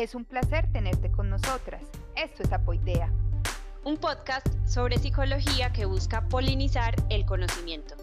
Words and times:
Es 0.00 0.14
un 0.14 0.24
placer 0.24 0.66
tenerte 0.72 1.10
con 1.10 1.28
nosotras. 1.28 1.82
Esto 2.16 2.42
es 2.42 2.50
Apoidea. 2.54 3.10
Un 3.84 3.98
podcast 3.98 4.46
sobre 4.66 4.96
psicología 4.96 5.74
que 5.74 5.84
busca 5.84 6.22
polinizar 6.22 6.94
el 7.10 7.26
conocimiento. 7.26 7.96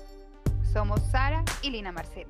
Somos 0.71 1.01
Sara 1.11 1.43
y 1.63 1.71
Lina 1.71 1.91
Marcela. 1.91 2.29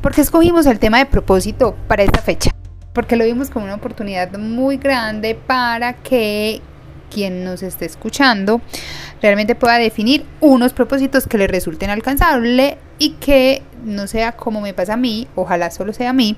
¿Por 0.00 0.14
qué 0.14 0.22
escogimos 0.22 0.64
el 0.64 0.78
tema 0.78 0.96
de 0.96 1.04
propósito 1.04 1.76
para 1.86 2.04
esta 2.04 2.22
fecha? 2.22 2.52
Porque 2.94 3.16
lo 3.16 3.26
vimos 3.26 3.50
como 3.50 3.66
una 3.66 3.74
oportunidad 3.74 4.32
muy 4.38 4.78
grande 4.78 5.34
para 5.34 5.92
que 5.92 6.62
quien 7.10 7.44
nos 7.44 7.62
esté 7.62 7.84
escuchando 7.84 8.62
realmente 9.22 9.54
pueda 9.54 9.78
definir 9.78 10.24
unos 10.40 10.72
propósitos 10.72 11.26
que 11.26 11.38
le 11.38 11.46
resulten 11.46 11.90
alcanzables 11.90 12.76
y 12.98 13.10
que 13.12 13.62
no 13.84 14.06
sea 14.06 14.32
como 14.32 14.60
me 14.60 14.74
pasa 14.74 14.94
a 14.94 14.96
mí, 14.96 15.28
ojalá 15.34 15.70
solo 15.70 15.92
sea 15.92 16.10
a 16.10 16.12
mí, 16.12 16.36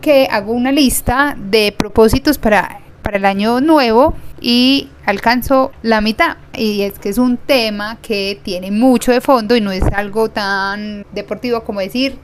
que 0.00 0.28
hago 0.30 0.52
una 0.52 0.72
lista 0.72 1.36
de 1.38 1.72
propósitos 1.72 2.38
para, 2.38 2.80
para 3.02 3.16
el 3.16 3.24
año 3.24 3.60
nuevo 3.60 4.14
y 4.40 4.90
alcanzo 5.06 5.72
la 5.82 6.00
mitad. 6.00 6.36
Y 6.54 6.82
es 6.82 6.98
que 6.98 7.08
es 7.08 7.18
un 7.18 7.36
tema 7.36 7.98
que 8.02 8.38
tiene 8.42 8.70
mucho 8.70 9.12
de 9.12 9.20
fondo 9.20 9.56
y 9.56 9.60
no 9.60 9.72
es 9.72 9.82
algo 9.84 10.30
tan 10.30 11.06
deportivo 11.12 11.64
como 11.64 11.80
decir 11.80 12.16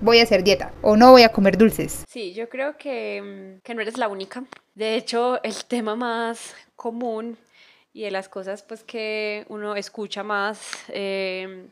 voy 0.00 0.20
a 0.20 0.24
hacer 0.24 0.44
dieta 0.44 0.72
o 0.82 0.96
no 0.96 1.10
voy 1.10 1.22
a 1.22 1.30
comer 1.30 1.56
dulces. 1.56 2.04
Sí, 2.08 2.32
yo 2.34 2.48
creo 2.48 2.76
que, 2.76 3.58
que 3.62 3.74
no 3.74 3.80
eres 3.80 3.98
la 3.98 4.08
única. 4.08 4.44
De 4.74 4.94
hecho, 4.96 5.42
el 5.42 5.64
tema 5.64 5.96
más 5.96 6.54
común 6.76 7.38
y 7.96 8.02
de 8.02 8.10
las 8.10 8.28
cosas 8.28 8.62
pues 8.62 8.84
que 8.84 9.46
uno 9.48 9.74
escucha 9.74 10.22
más 10.22 10.60
eh, 10.88 11.66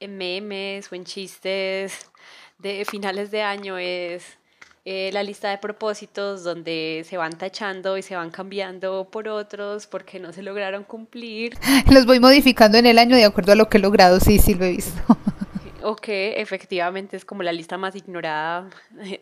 en 0.00 0.16
memes 0.16 0.90
o 0.90 0.94
en 0.94 1.04
chistes 1.04 2.10
de 2.58 2.86
finales 2.86 3.30
de 3.30 3.42
año 3.42 3.76
es 3.76 4.24
eh, 4.86 5.10
la 5.12 5.22
lista 5.22 5.50
de 5.50 5.58
propósitos 5.58 6.44
donde 6.44 7.04
se 7.06 7.18
van 7.18 7.36
tachando 7.36 7.98
y 7.98 8.02
se 8.02 8.16
van 8.16 8.30
cambiando 8.30 9.10
por 9.10 9.28
otros 9.28 9.86
porque 9.86 10.18
no 10.18 10.32
se 10.32 10.42
lograron 10.42 10.82
cumplir. 10.82 11.58
Los 11.92 12.06
voy 12.06 12.20
modificando 12.20 12.78
en 12.78 12.86
el 12.86 12.98
año 12.98 13.14
de 13.14 13.26
acuerdo 13.26 13.52
a 13.52 13.56
lo 13.56 13.68
que 13.68 13.76
he 13.76 13.80
logrado, 13.80 14.18
sí, 14.18 14.38
sí 14.38 14.54
lo 14.54 14.64
he 14.64 14.70
visto. 14.70 14.98
O 15.82 15.94
que 15.94 16.40
efectivamente 16.40 17.16
es 17.16 17.24
como 17.24 17.44
la 17.44 17.52
lista 17.52 17.76
más 17.76 17.94
ignorada 17.94 18.70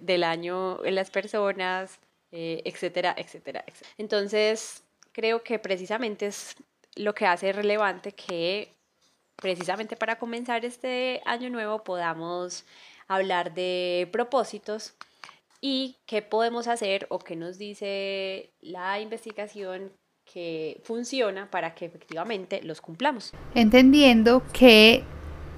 del 0.00 0.24
año 0.24 0.82
en 0.82 0.94
las 0.94 1.10
personas, 1.10 1.98
eh, 2.32 2.62
etcétera, 2.64 3.14
etcétera, 3.18 3.62
etcétera. 3.66 3.92
Entonces, 3.98 4.83
creo 5.14 5.42
que 5.42 5.58
precisamente 5.58 6.26
es 6.26 6.56
lo 6.96 7.14
que 7.14 7.26
hace 7.26 7.52
relevante 7.52 8.12
que 8.12 8.74
precisamente 9.36 9.96
para 9.96 10.18
comenzar 10.18 10.64
este 10.64 11.22
año 11.24 11.48
nuevo 11.48 11.82
podamos 11.82 12.66
hablar 13.08 13.54
de 13.54 14.08
propósitos 14.12 14.94
y 15.60 15.96
qué 16.06 16.20
podemos 16.20 16.68
hacer 16.68 17.06
o 17.08 17.18
qué 17.18 17.36
nos 17.36 17.56
dice 17.56 18.50
la 18.60 19.00
investigación 19.00 19.92
que 20.30 20.80
funciona 20.84 21.50
para 21.50 21.74
que 21.74 21.84
efectivamente 21.86 22.62
los 22.62 22.80
cumplamos. 22.80 23.32
Entendiendo 23.54 24.42
que 24.52 25.04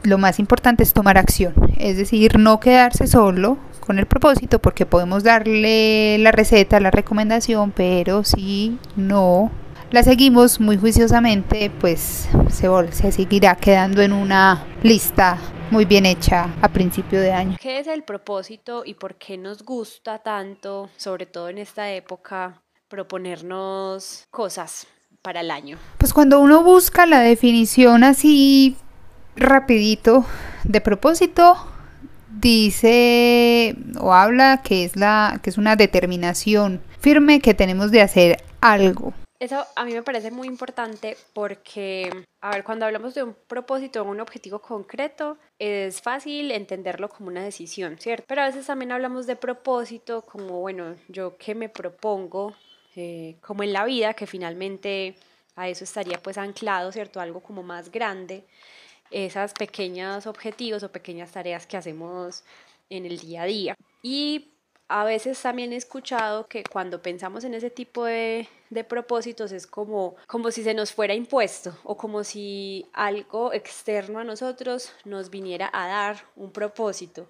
lo 0.02 0.18
más 0.18 0.38
importante 0.38 0.82
es 0.82 0.92
tomar 0.92 1.18
acción, 1.18 1.54
es 1.78 1.96
decir, 1.96 2.38
no 2.38 2.60
quedarse 2.60 3.06
solo 3.06 3.58
con 3.80 3.98
el 3.98 4.06
propósito 4.06 4.58
porque 4.58 4.84
podemos 4.84 5.22
darle 5.22 6.18
la 6.18 6.32
receta, 6.32 6.80
la 6.80 6.90
recomendación, 6.90 7.70
pero 7.70 8.24
si 8.24 8.78
no 8.96 9.50
la 9.90 10.02
seguimos 10.02 10.60
muy 10.60 10.76
juiciosamente, 10.76 11.70
pues 11.80 12.28
se, 12.50 12.68
se 12.92 13.12
seguirá 13.12 13.54
quedando 13.54 14.02
en 14.02 14.12
una 14.12 14.66
lista 14.82 15.38
muy 15.70 15.84
bien 15.84 16.06
hecha 16.06 16.54
a 16.60 16.68
principio 16.68 17.20
de 17.20 17.32
año. 17.32 17.56
¿Qué 17.60 17.78
es 17.78 17.86
el 17.86 18.02
propósito 18.02 18.82
y 18.84 18.94
por 18.94 19.14
qué 19.16 19.38
nos 19.38 19.62
gusta 19.62 20.18
tanto, 20.18 20.90
sobre 20.96 21.26
todo 21.26 21.48
en 21.48 21.58
esta 21.58 21.90
época, 21.92 22.62
proponernos 22.88 24.26
cosas 24.30 24.86
para 25.22 25.40
el 25.40 25.50
año? 25.50 25.78
Pues 25.98 26.12
cuando 26.12 26.40
uno 26.40 26.62
busca 26.62 27.06
la 27.06 27.20
definición 27.20 28.04
así 28.04 28.76
rapidito 29.36 30.24
de 30.64 30.80
propósito, 30.80 31.56
dice 32.28 33.76
o 34.00 34.12
habla 34.12 34.62
que 34.62 34.84
es 34.84 34.96
la 34.96 35.40
que 35.42 35.50
es 35.50 35.58
una 35.58 35.76
determinación 35.76 36.80
firme 37.00 37.40
que 37.40 37.54
tenemos 37.54 37.90
de 37.90 38.02
hacer 38.02 38.42
algo 38.60 39.14
eso 39.38 39.66
a 39.76 39.84
mí 39.84 39.92
me 39.92 40.02
parece 40.02 40.30
muy 40.30 40.48
importante 40.48 41.16
porque, 41.34 42.24
a 42.40 42.50
ver, 42.50 42.64
cuando 42.64 42.86
hablamos 42.86 43.14
de 43.14 43.22
un 43.22 43.36
propósito 43.46 44.02
o 44.02 44.04
un 44.04 44.20
objetivo 44.20 44.60
concreto, 44.60 45.36
es 45.58 46.00
fácil 46.00 46.50
entenderlo 46.50 47.08
como 47.08 47.28
una 47.28 47.44
decisión, 47.44 47.98
¿cierto? 47.98 48.24
Pero 48.26 48.42
a 48.42 48.46
veces 48.46 48.66
también 48.66 48.92
hablamos 48.92 49.26
de 49.26 49.36
propósito 49.36 50.22
como, 50.22 50.60
bueno, 50.60 50.96
yo 51.08 51.36
qué 51.36 51.54
me 51.54 51.68
propongo, 51.68 52.54
eh, 52.94 53.36
como 53.42 53.62
en 53.62 53.74
la 53.74 53.84
vida, 53.84 54.14
que 54.14 54.26
finalmente 54.26 55.16
a 55.54 55.68
eso 55.68 55.84
estaría 55.84 56.18
pues 56.22 56.38
anclado, 56.38 56.90
¿cierto? 56.92 57.20
Algo 57.20 57.40
como 57.40 57.62
más 57.62 57.90
grande, 57.90 58.44
esas 59.10 59.52
pequeños 59.52 60.26
objetivos 60.26 60.82
o 60.82 60.92
pequeñas 60.92 61.32
tareas 61.32 61.66
que 61.66 61.76
hacemos 61.76 62.44
en 62.90 63.06
el 63.06 63.18
día 63.18 63.42
a 63.42 63.46
día. 63.46 63.74
Y 64.02 64.52
a 64.88 65.04
veces 65.04 65.40
también 65.40 65.72
he 65.72 65.76
escuchado 65.76 66.46
que 66.46 66.62
cuando 66.62 67.02
pensamos 67.02 67.44
en 67.44 67.54
ese 67.54 67.70
tipo 67.70 68.04
de, 68.04 68.48
propósitos 68.88 69.52
es 69.52 69.66
como, 69.66 70.16
como 70.26 70.50
si 70.50 70.62
se 70.62 70.74
nos 70.74 70.92
fuera 70.92 71.14
impuesto 71.14 71.76
o 71.82 71.96
como 71.96 72.22
si 72.22 72.86
algo 72.92 73.52
externo 73.52 74.20
a 74.20 74.24
nosotros 74.24 74.92
nos 75.04 75.30
viniera 75.30 75.70
a 75.72 75.88
dar 75.88 76.16
un 76.36 76.52
propósito. 76.52 77.28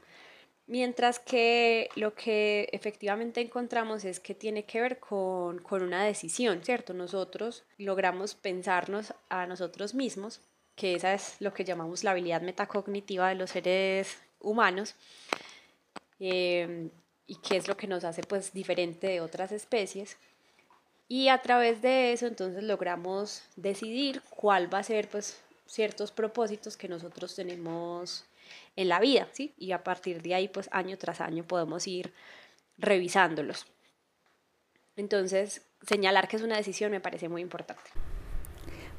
Mientras 0.66 1.20
que 1.20 1.88
lo 1.94 2.14
que 2.14 2.68
efectivamente 2.72 3.40
encontramos 3.40 4.04
es 4.04 4.18
que 4.18 4.34
tiene 4.34 4.64
que 4.64 4.80
ver 4.80 4.98
con, 4.98 5.60
con 5.60 5.82
una 5.82 6.04
decisión, 6.04 6.62
¿cierto? 6.64 6.92
Nosotros 6.92 7.64
logramos 7.78 8.34
pensarnos 8.34 9.14
a 9.28 9.46
nosotros 9.46 9.94
mismos, 9.94 10.40
que 10.76 10.94
esa 10.94 11.14
es 11.14 11.36
lo 11.40 11.52
que 11.52 11.64
llamamos 11.64 12.04
la 12.04 12.12
habilidad 12.12 12.42
metacognitiva 12.42 13.28
de 13.28 13.34
los 13.34 13.50
seres 13.50 14.18
humanos. 14.40 14.94
Eh, 16.20 16.90
y 17.26 17.36
qué 17.36 17.56
es 17.56 17.68
lo 17.68 17.76
que 17.76 17.86
nos 17.86 18.04
hace 18.04 18.22
pues 18.22 18.52
diferente 18.52 19.08
de 19.08 19.20
otras 19.20 19.52
especies. 19.52 20.16
Y 21.08 21.28
a 21.28 21.40
través 21.42 21.82
de 21.82 22.12
eso 22.12 22.26
entonces 22.26 22.62
logramos 22.62 23.42
decidir 23.56 24.22
cuál 24.30 24.72
va 24.72 24.78
a 24.78 24.82
ser 24.82 25.08
pues 25.08 25.40
ciertos 25.66 26.12
propósitos 26.12 26.76
que 26.76 26.88
nosotros 26.88 27.34
tenemos 27.34 28.24
en 28.76 28.88
la 28.88 29.00
vida, 29.00 29.28
¿sí? 29.32 29.54
Y 29.58 29.72
a 29.72 29.82
partir 29.82 30.22
de 30.22 30.34
ahí 30.34 30.48
pues 30.48 30.68
año 30.72 30.96
tras 30.98 31.20
año 31.20 31.44
podemos 31.44 31.86
ir 31.86 32.12
revisándolos. 32.78 33.66
Entonces, 34.96 35.62
señalar 35.86 36.28
que 36.28 36.36
es 36.36 36.42
una 36.42 36.56
decisión 36.56 36.90
me 36.90 37.00
parece 37.00 37.28
muy 37.28 37.42
importante. 37.42 37.90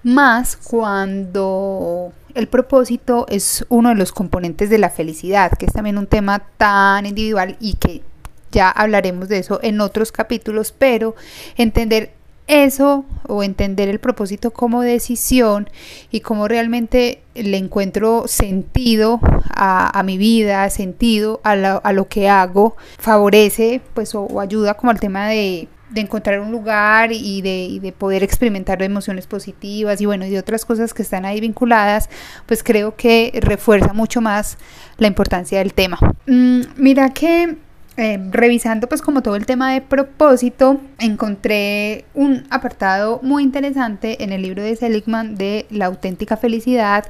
Más 0.04 0.56
cuando 0.58 2.14
el 2.34 2.48
propósito 2.48 3.26
es 3.30 3.66
uno 3.70 3.90
de 3.90 3.96
los 3.96 4.12
componentes 4.12 4.70
de 4.70 4.78
la 4.78 4.90
felicidad, 4.90 5.52
que 5.58 5.66
es 5.66 5.74
también 5.74 5.98
un 5.98 6.08
tema 6.08 6.44
tan 6.58 7.06
individual 7.06 7.58
y 7.60 7.74
que 7.74 8.04
ya 8.52 8.70
hablaremos 8.70 9.28
de 9.28 9.40
eso 9.40 9.60
en 9.62 9.82
otros 9.82 10.12
capítulos, 10.12 10.72
pero 10.72 11.16
entender 11.58 12.12
eso 12.48 13.06
o 13.28 13.44
entender 13.44 13.90
el 13.90 14.00
propósito 14.00 14.52
como 14.52 14.82
decisión 14.82 15.70
y 16.12 16.22
cómo 16.22 16.48
realmente 16.48 17.22
le 17.36 17.58
encuentro 17.58 18.24
sentido 18.28 19.20
a, 19.50 20.02
mi 20.04 20.18
vida, 20.18 20.70
sentido 20.70 21.42
a, 21.44 21.56
lo 21.56 22.08
que 22.08 22.30
hago, 22.30 22.78
favorece 22.98 23.82
pues 23.94 24.16
o, 24.16 24.40
ayuda 24.40 24.76
como 24.76 24.92
al 24.92 25.00
tema 25.00 25.28
de, 25.28 25.68
encontrar 25.96 26.40
un 26.40 26.52
lugar 26.52 27.12
y 27.12 27.42
de, 27.42 27.94
poder 27.98 28.24
experimentar 28.24 28.82
emociones 28.84 29.28
positivas 29.28 30.02
y 30.02 30.06
bueno, 30.06 30.26
y 30.26 30.30
de 30.30 30.40
otras 30.40 30.66
cosas 30.66 30.94
que 30.94 31.02
están 31.02 31.26
ahí 31.26 31.40
vinculadas, 31.40 32.10
pues 32.46 32.64
creo 32.64 32.96
que 32.96 33.38
refuerza 33.42 33.94
mucho 33.94 34.22
más 34.22 34.58
la 34.98 35.08
importancia 35.08 35.60
del 35.60 35.74
tema. 35.74 35.98
Mm, 36.28 36.62
mira 36.76 37.10
que 37.10 37.58
eh, 38.00 38.20
revisando 38.30 38.88
pues 38.88 39.02
como 39.02 39.24
todo 39.24 39.36
el 39.36 39.46
tema 39.46 39.74
de 39.74 39.82
propósito, 39.82 40.80
encontré 41.00 42.06
un 42.14 42.46
apartado 42.52 43.20
muy 43.24 43.42
interesante 43.42 44.24
en 44.24 44.32
el 44.32 44.44
libro 44.44 44.62
de 44.62 44.76
Seligman 44.76 45.36
de 45.36 45.66
La 45.72 45.88
auténtica 45.88 46.38
felicidad 46.38 47.06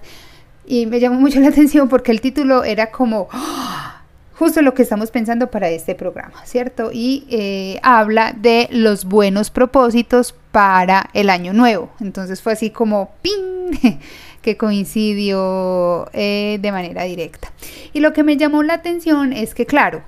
y 0.66 0.86
me 0.86 1.00
llamó 1.00 1.20
mucho 1.20 1.40
la 1.40 1.48
atención 1.50 1.90
porque 1.90 2.12
el 2.12 2.22
título 2.22 2.64
era 2.64 2.92
como 2.92 3.28
¡ah! 3.32 3.97
Justo 4.38 4.62
lo 4.62 4.74
que 4.74 4.84
estamos 4.84 5.12
pensando 5.12 5.50
para 5.50 5.70
este 5.70 5.96
programa, 5.96 6.46
¿cierto? 6.46 6.92
Y 6.94 7.26
eh, 7.30 7.80
habla 7.82 8.34
de 8.38 8.68
los 8.72 9.06
buenos 9.06 9.50
propósitos 9.50 10.36
para 10.52 11.10
el 11.14 11.30
año 11.30 11.54
nuevo. 11.54 11.90
Entonces 12.00 12.42
fue 12.42 12.54
así 12.54 12.70
como 12.70 13.12
¡ping! 13.22 14.00
que 14.42 14.56
coincidió 14.56 16.08
eh, 16.14 16.60
de 16.62 16.72
manera 16.72 17.04
directa. 17.04 17.52
Y 17.94 18.00
lo 18.00 18.14
que 18.14 18.24
me 18.24 18.38
llamó 18.38 18.64
la 18.64 18.76
atención 18.76 19.34
es 19.34 19.54
que, 19.54 19.66
claro, 19.66 20.04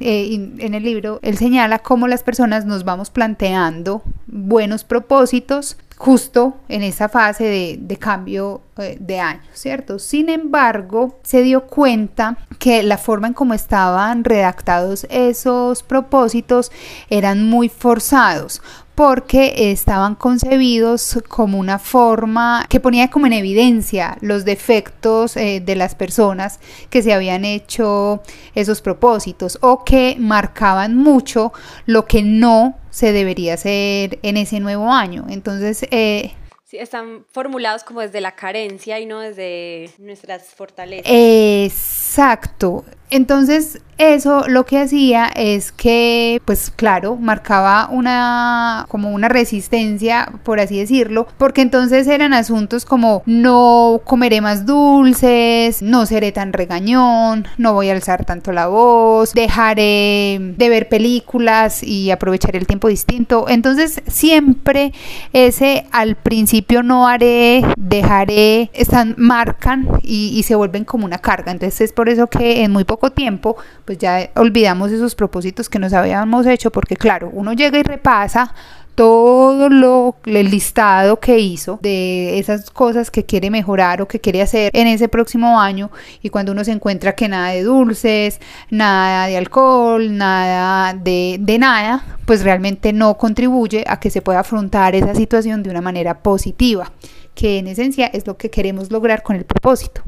eh, 0.00 0.34
en 0.58 0.74
el 0.74 0.82
libro, 0.82 1.18
él 1.22 1.38
señala 1.38 1.78
cómo 1.80 2.08
las 2.08 2.22
personas 2.22 2.64
nos 2.64 2.84
vamos 2.84 3.10
planteando 3.10 4.02
buenos 4.26 4.84
propósitos 4.84 5.76
justo 6.02 6.56
en 6.68 6.82
esa 6.82 7.08
fase 7.08 7.78
de, 7.78 7.96
cambio 7.96 8.62
eh, 8.76 8.96
de 8.98 9.20
año, 9.20 9.42
¿cierto? 9.52 10.00
Sin 10.00 10.28
embargo, 10.30 11.20
se 11.22 11.42
dio 11.42 11.68
cuenta 11.68 12.38
que 12.58 12.82
la 12.82 12.98
forma 12.98 13.28
en 13.28 13.34
cómo 13.34 13.54
estaban 13.54 14.24
redactados 14.24 15.06
esos 15.10 15.84
propósitos 15.84 16.72
eran 17.08 17.48
muy 17.48 17.68
forzados 17.68 18.62
porque 18.94 19.70
estaban 19.72 20.14
concebidos 20.14 21.18
como 21.28 21.58
una 21.58 21.78
forma 21.78 22.66
que 22.68 22.80
ponía 22.80 23.08
como 23.08 23.26
en 23.26 23.32
evidencia 23.32 24.16
los 24.20 24.44
defectos 24.44 25.36
eh, 25.36 25.60
de 25.64 25.76
las 25.76 25.94
personas 25.94 26.60
que 26.90 27.02
se 27.02 27.12
habían 27.12 27.44
hecho 27.44 28.22
esos 28.54 28.82
propósitos 28.82 29.58
o 29.62 29.84
que 29.84 30.16
marcaban 30.18 30.96
mucho 30.96 31.52
lo 31.86 32.04
que 32.04 32.22
no 32.22 32.78
se 32.90 33.12
debería 33.12 33.54
hacer 33.54 34.18
en 34.22 34.36
ese 34.36 34.60
nuevo 34.60 34.92
año. 34.92 35.24
Entonces, 35.28 35.86
eh, 35.90 36.32
están 36.70 37.26
formulados 37.30 37.84
como 37.84 38.00
desde 38.00 38.20
la 38.20 38.32
carencia 38.32 38.98
y 38.98 39.06
no 39.06 39.20
desde 39.20 39.90
nuestras 39.98 40.48
fortalezas. 40.54 41.10
Exacto. 41.10 42.84
Entonces, 43.12 43.82
eso 43.98 44.48
lo 44.48 44.64
que 44.64 44.80
hacía 44.80 45.26
es 45.36 45.70
que, 45.70 46.40
pues 46.44 46.72
claro, 46.74 47.16
marcaba 47.16 47.88
una 47.90 48.86
como 48.88 49.10
una 49.10 49.28
resistencia, 49.28 50.32
por 50.42 50.60
así 50.60 50.78
decirlo, 50.78 51.28
porque 51.38 51.60
entonces 51.60 52.08
eran 52.08 52.32
asuntos 52.32 52.84
como 52.84 53.22
no 53.26 54.00
comeré 54.04 54.40
más 54.40 54.66
dulces, 54.66 55.82
no 55.82 56.06
seré 56.06 56.32
tan 56.32 56.52
regañón, 56.52 57.46
no 57.58 57.74
voy 57.74 57.90
a 57.90 57.92
alzar 57.92 58.24
tanto 58.24 58.50
la 58.50 58.66
voz, 58.66 59.34
dejaré 59.34 60.54
de 60.56 60.68
ver 60.68 60.88
películas 60.88 61.82
y 61.82 62.10
aprovechar 62.10 62.56
el 62.56 62.66
tiempo 62.66 62.88
distinto. 62.88 63.46
Entonces, 63.48 64.02
siempre 64.08 64.92
ese 65.32 65.86
al 65.92 66.16
principio 66.16 66.82
no 66.82 67.06
haré, 67.06 67.62
dejaré, 67.76 68.70
están 68.72 69.14
marcan 69.18 69.86
y, 70.02 70.32
y 70.36 70.42
se 70.44 70.54
vuelven 70.54 70.84
como 70.84 71.04
una 71.04 71.18
carga. 71.18 71.52
Entonces, 71.52 71.82
es 71.82 71.92
por 71.92 72.08
eso 72.08 72.26
que 72.26 72.64
en 72.64 72.72
muy 72.72 72.84
poco 72.84 73.01
tiempo, 73.10 73.56
pues 73.84 73.98
ya 73.98 74.30
olvidamos 74.36 74.90
esos 74.90 75.14
propósitos 75.14 75.68
que 75.68 75.78
nos 75.78 75.92
habíamos 75.92 76.46
hecho, 76.46 76.70
porque 76.70 76.96
claro, 76.96 77.30
uno 77.32 77.52
llega 77.52 77.78
y 77.78 77.82
repasa 77.82 78.54
todo 78.94 79.68
lo 79.68 80.16
el 80.26 80.50
listado 80.50 81.18
que 81.18 81.38
hizo 81.38 81.78
de 81.82 82.38
esas 82.38 82.70
cosas 82.70 83.10
que 83.10 83.24
quiere 83.24 83.50
mejorar 83.50 84.02
o 84.02 84.08
que 84.08 84.20
quiere 84.20 84.42
hacer 84.42 84.70
en 84.74 84.86
ese 84.86 85.08
próximo 85.08 85.60
año 85.60 85.90
y 86.22 86.28
cuando 86.28 86.52
uno 86.52 86.64
se 86.64 86.72
encuentra 86.72 87.14
que 87.14 87.28
nada 87.28 87.50
de 87.50 87.62
dulces, 87.62 88.40
nada 88.70 89.26
de 89.26 89.36
alcohol, 89.36 90.16
nada 90.16 90.94
de, 90.94 91.38
de 91.40 91.58
nada, 91.58 92.04
pues 92.26 92.42
realmente 92.42 92.92
no 92.92 93.16
contribuye 93.16 93.84
a 93.86 93.98
que 93.98 94.10
se 94.10 94.22
pueda 94.22 94.40
afrontar 94.40 94.94
esa 94.94 95.14
situación 95.14 95.62
de 95.62 95.70
una 95.70 95.80
manera 95.80 96.18
positiva, 96.22 96.92
que 97.34 97.58
en 97.58 97.68
esencia 97.68 98.06
es 98.06 98.26
lo 98.26 98.36
que 98.36 98.50
queremos 98.50 98.90
lograr 98.90 99.22
con 99.22 99.36
el 99.36 99.44
propósito. 99.44 100.02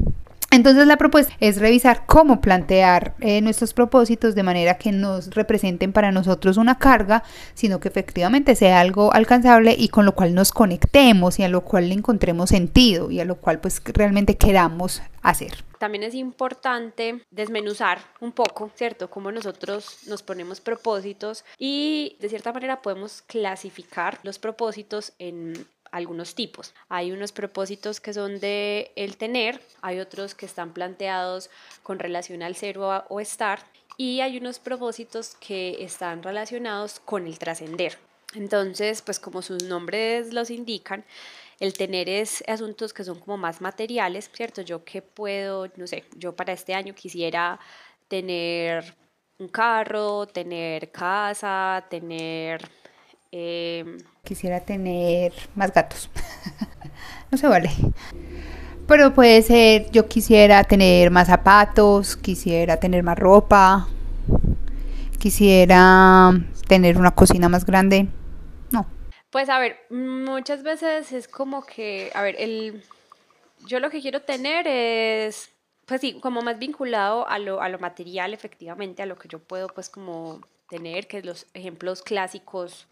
Entonces 0.55 0.87
la 0.87 0.95
propuesta 0.95 1.33
es 1.41 1.59
revisar 1.59 2.05
cómo 2.05 2.39
plantear 2.39 3.13
eh, 3.19 3.41
nuestros 3.41 3.73
propósitos 3.73 4.35
de 4.35 4.43
manera 4.43 4.77
que 4.77 4.93
nos 4.93 5.31
representen 5.31 5.91
para 5.91 6.13
nosotros 6.13 6.55
una 6.55 6.79
carga, 6.79 7.23
sino 7.55 7.81
que 7.81 7.89
efectivamente 7.89 8.55
sea 8.55 8.79
algo 8.79 9.13
alcanzable 9.13 9.75
y 9.77 9.89
con 9.89 10.05
lo 10.05 10.15
cual 10.15 10.33
nos 10.33 10.53
conectemos 10.53 11.39
y 11.39 11.43
a 11.43 11.49
lo 11.49 11.65
cual 11.65 11.89
le 11.89 11.95
encontremos 11.95 12.51
sentido 12.51 13.11
y 13.11 13.19
a 13.19 13.25
lo 13.25 13.35
cual 13.35 13.59
pues 13.59 13.81
realmente 13.83 14.37
queramos 14.37 15.01
hacer. 15.21 15.65
También 15.77 16.03
es 16.03 16.15
importante 16.15 17.21
desmenuzar 17.31 17.99
un 18.21 18.31
poco, 18.31 18.71
¿cierto? 18.75 19.09
Cómo 19.09 19.33
nosotros 19.33 19.97
nos 20.07 20.23
ponemos 20.23 20.61
propósitos 20.61 21.43
y 21.59 22.15
de 22.21 22.29
cierta 22.29 22.53
manera 22.53 22.81
podemos 22.81 23.23
clasificar 23.23 24.19
los 24.23 24.39
propósitos 24.39 25.11
en 25.19 25.67
algunos 25.95 26.35
tipos. 26.35 26.73
Hay 26.89 27.13
unos 27.13 27.31
propósitos 27.31 28.01
que 28.01 28.13
son 28.13 28.39
de 28.41 28.91
el 28.97 29.15
tener, 29.15 29.61
hay 29.81 29.99
otros 29.99 30.35
que 30.35 30.45
están 30.45 30.73
planteados 30.73 31.49
con 31.83 31.99
relación 31.99 32.43
al 32.43 32.55
cero 32.55 33.05
o 33.07 33.19
estar 33.21 33.63
y 33.95 34.19
hay 34.19 34.37
unos 34.37 34.59
propósitos 34.59 35.35
que 35.35 35.83
están 35.83 36.21
relacionados 36.21 36.99
con 36.99 37.27
el 37.27 37.39
trascender. 37.39 37.97
Entonces, 38.33 39.01
pues 39.01 39.21
como 39.21 39.41
sus 39.41 39.63
nombres 39.63 40.33
los 40.33 40.49
indican, 40.49 41.05
el 41.61 41.71
tener 41.71 42.09
es 42.09 42.43
asuntos 42.47 42.91
que 42.91 43.05
son 43.05 43.17
como 43.17 43.37
más 43.37 43.61
materiales, 43.61 44.29
¿cierto? 44.33 44.61
Yo 44.61 44.83
que 44.83 45.01
puedo, 45.01 45.71
no 45.77 45.87
sé, 45.87 46.03
yo 46.17 46.35
para 46.35 46.51
este 46.51 46.73
año 46.73 46.93
quisiera 46.93 47.57
tener 48.09 48.95
un 49.39 49.47
carro, 49.47 50.27
tener 50.27 50.91
casa, 50.91 51.85
tener 51.89 52.69
Em, 53.37 53.97
Quisiera 54.23 54.61
tener 54.61 55.33
más 55.55 55.73
gatos. 55.73 56.09
no 57.31 57.37
se 57.37 57.45
vale. 57.47 57.69
Pero 58.87 59.13
puede 59.13 59.41
ser, 59.41 59.91
yo 59.91 60.07
quisiera 60.07 60.63
tener 60.63 61.11
más 61.11 61.27
zapatos, 61.27 62.15
quisiera 62.15 62.77
tener 62.77 63.03
más 63.03 63.19
ropa, 63.19 63.89
quisiera 65.19 66.31
tener 66.69 66.97
una 66.97 67.11
cocina 67.11 67.49
más 67.49 67.65
grande. 67.65 68.07
No. 68.71 68.85
Pues 69.31 69.49
a 69.49 69.59
ver, 69.59 69.79
muchas 69.89 70.63
veces 70.63 71.11
es 71.11 71.27
como 71.27 71.65
que, 71.65 72.11
a 72.15 72.21
ver, 72.21 72.37
el, 72.39 72.83
yo 73.67 73.81
lo 73.81 73.89
que 73.89 73.99
quiero 73.99 74.21
tener 74.21 74.65
es, 74.65 75.49
pues 75.85 75.99
sí, 75.99 76.21
como 76.21 76.41
más 76.41 76.57
vinculado 76.57 77.27
a 77.27 77.37
lo, 77.39 77.61
a 77.61 77.67
lo 77.67 77.79
material, 77.79 78.33
efectivamente, 78.33 79.03
a 79.03 79.05
lo 79.05 79.17
que 79.17 79.27
yo 79.27 79.39
puedo, 79.39 79.67
pues 79.67 79.89
como 79.89 80.39
tener, 80.67 81.07
que 81.07 81.21
los 81.21 81.47
ejemplos 81.53 82.01
clásicos 82.01 82.87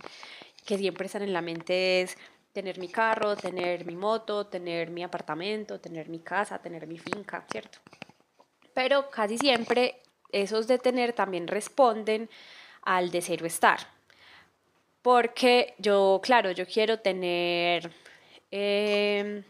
que 0.65 0.77
siempre 0.77 1.07
están 1.07 1.23
en 1.23 1.33
la 1.33 1.41
mente 1.41 2.01
es 2.01 2.17
tener 2.53 2.79
mi 2.79 2.87
carro, 2.87 3.35
tener 3.35 3.85
mi 3.85 3.95
moto, 3.95 4.45
tener 4.45 4.89
mi 4.91 5.03
apartamento, 5.03 5.79
tener 5.79 6.07
mi 6.07 6.19
casa, 6.19 6.59
tener 6.59 6.87
mi 6.87 6.99
finca, 6.99 7.45
¿cierto? 7.51 7.79
Pero 8.73 9.09
casi 9.09 9.37
siempre 9.37 9.99
esos 10.31 10.67
de 10.67 10.77
tener 10.77 11.13
también 11.13 11.47
responden 11.47 12.29
al 12.83 13.11
de 13.11 13.21
cero 13.21 13.45
estar. 13.45 13.79
Porque 15.01 15.73
yo, 15.79 16.21
claro, 16.23 16.51
yo 16.51 16.65
quiero 16.65 16.99
tener 16.99 17.91
em, 18.51 19.43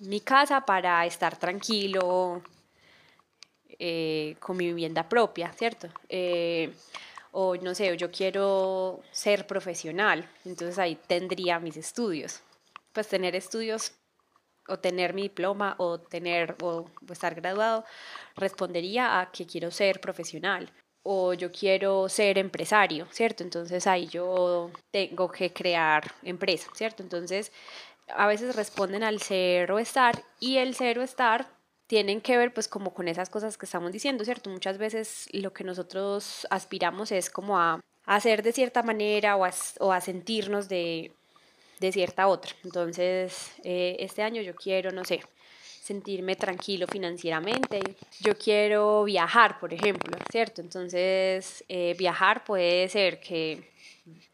mi 0.00 0.20
casa 0.20 0.64
para 0.64 1.04
estar 1.06 1.36
tranquilo 1.38 2.42
eh, 3.78 4.36
con 4.38 4.56
mi 4.56 4.66
vivienda 4.66 5.08
propia, 5.08 5.52
¿cierto? 5.52 5.88
Eh, 6.08 6.72
o 7.32 7.56
no 7.56 7.74
sé, 7.74 7.96
yo 7.96 8.10
quiero 8.10 9.02
ser 9.10 9.46
profesional, 9.46 10.28
entonces 10.44 10.78
ahí 10.78 10.96
tendría 11.06 11.58
mis 11.58 11.76
estudios. 11.76 12.42
Pues 12.92 13.08
tener 13.08 13.34
estudios 13.34 13.92
o 14.68 14.78
tener 14.78 15.14
mi 15.14 15.22
diploma 15.22 15.74
o 15.78 15.98
tener 15.98 16.56
o 16.62 16.86
estar 17.10 17.34
graduado 17.34 17.84
respondería 18.36 19.20
a 19.20 19.32
que 19.32 19.46
quiero 19.46 19.70
ser 19.70 20.00
profesional 20.00 20.70
o 21.02 21.34
yo 21.34 21.50
quiero 21.50 22.08
ser 22.08 22.38
empresario, 22.38 23.06
¿cierto? 23.10 23.42
Entonces 23.42 23.86
ahí 23.86 24.06
yo 24.06 24.70
tengo 24.92 25.28
que 25.30 25.52
crear 25.52 26.12
empresa, 26.22 26.70
¿cierto? 26.74 27.02
Entonces 27.02 27.50
a 28.08 28.26
veces 28.26 28.54
responden 28.54 29.02
al 29.02 29.20
ser 29.20 29.72
o 29.72 29.78
estar 29.78 30.22
y 30.38 30.58
el 30.58 30.74
ser 30.74 30.98
o 30.98 31.02
estar 31.02 31.48
tienen 31.92 32.22
que 32.22 32.38
ver 32.38 32.54
pues 32.54 32.68
como 32.68 32.94
con 32.94 33.06
esas 33.06 33.28
cosas 33.28 33.58
que 33.58 33.66
estamos 33.66 33.92
diciendo, 33.92 34.24
¿cierto? 34.24 34.48
Muchas 34.48 34.78
veces 34.78 35.28
lo 35.32 35.52
que 35.52 35.62
nosotros 35.62 36.46
aspiramos 36.48 37.12
es 37.12 37.28
como 37.28 37.58
a, 37.58 37.82
hacer 38.06 38.42
de 38.42 38.52
cierta 38.54 38.82
manera 38.82 39.36
o 39.36 39.92
a, 39.92 40.00
sentirnos 40.00 40.70
de, 40.70 41.12
de, 41.80 41.92
cierta 41.92 42.28
otra. 42.28 42.52
Entonces, 42.64 43.52
eh, 43.62 43.96
este 43.98 44.22
año 44.22 44.40
yo 44.40 44.54
quiero, 44.54 44.90
no 44.90 45.04
sé, 45.04 45.20
sentirme 45.82 46.34
tranquilo 46.34 46.86
financieramente. 46.86 47.80
Yo 48.20 48.38
quiero 48.38 49.04
viajar, 49.04 49.60
por 49.60 49.74
ejemplo, 49.74 50.16
¿cierto? 50.30 50.62
Entonces, 50.62 51.62
eh, 51.68 51.94
viajar 51.98 52.42
puede 52.42 52.88
ser 52.88 53.20
que 53.20 53.70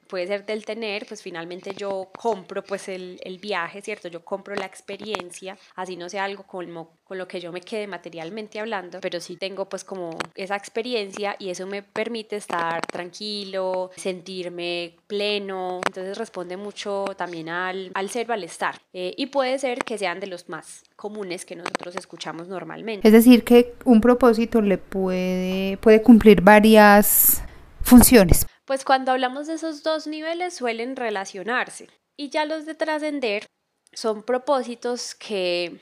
puede 0.08 0.26
ser 0.26 0.46
del 0.46 0.64
tener, 0.64 1.06
pues 1.06 1.22
finalmente 1.22 1.72
yo 1.76 2.10
compro 2.18 2.64
pues 2.64 2.88
el, 2.88 3.20
el, 3.22 3.38
viaje, 3.38 3.82
¿cierto? 3.82 4.08
Yo 4.08 4.24
compro 4.24 4.54
la 4.54 4.66
experiencia, 4.66 5.56
así 5.76 5.96
no 5.96 6.08
sea 6.08 6.24
algo 6.24 6.44
como 6.44 6.98
con 7.04 7.18
lo 7.18 7.26
que 7.26 7.40
yo 7.40 7.52
me 7.52 7.60
quede 7.60 7.86
materialmente 7.86 8.60
hablando, 8.60 9.00
pero 9.00 9.20
sí 9.20 9.36
tengo 9.36 9.68
pues 9.68 9.84
como 9.84 10.18
esa 10.34 10.56
experiencia 10.56 11.36
y 11.38 11.50
eso 11.50 11.66
me 11.66 11.82
permite 11.82 12.36
estar 12.36 12.84
tranquilo, 12.86 13.90
sentirme 13.96 14.96
pleno, 15.06 15.80
entonces 15.86 16.18
responde 16.18 16.56
mucho 16.56 17.06
también 17.16 17.48
al, 17.48 17.90
al 17.94 18.10
ser 18.10 18.30
o 18.30 18.34
al 18.34 18.44
estar. 18.44 18.80
Eh, 18.92 19.14
y 19.16 19.26
puede 19.26 19.58
ser 19.58 19.78
que 19.84 19.96
sean 19.96 20.20
de 20.20 20.26
los 20.26 20.48
más 20.48 20.82
comunes 20.96 21.44
que 21.44 21.56
nosotros 21.56 21.96
escuchamos 21.96 22.48
normalmente. 22.48 23.06
Es 23.06 23.12
decir, 23.12 23.44
que 23.44 23.74
un 23.84 24.00
propósito 24.00 24.60
le 24.60 24.78
puede, 24.78 25.76
puede 25.78 26.02
cumplir 26.02 26.42
varias 26.42 27.42
funciones. 27.82 28.46
Pues 28.68 28.84
cuando 28.84 29.12
hablamos 29.12 29.46
de 29.46 29.54
esos 29.54 29.82
dos 29.82 30.06
niveles 30.06 30.52
suelen 30.52 30.94
relacionarse 30.94 31.88
y 32.18 32.28
ya 32.28 32.44
los 32.44 32.66
de 32.66 32.74
trascender 32.74 33.46
son 33.94 34.22
propósitos 34.22 35.14
que 35.14 35.80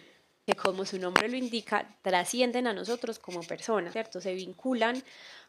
como 0.62 0.85
su 0.85 0.97
nombre 1.00 1.28
lo 1.28 1.37
indica, 1.37 1.99
trascienden 2.02 2.69
a 2.69 2.73
nosotros 2.73 3.19
como 3.19 3.40
personas, 3.40 3.93
¿cierto? 3.93 4.21
Se 4.21 4.35
vinculan 4.35 5.02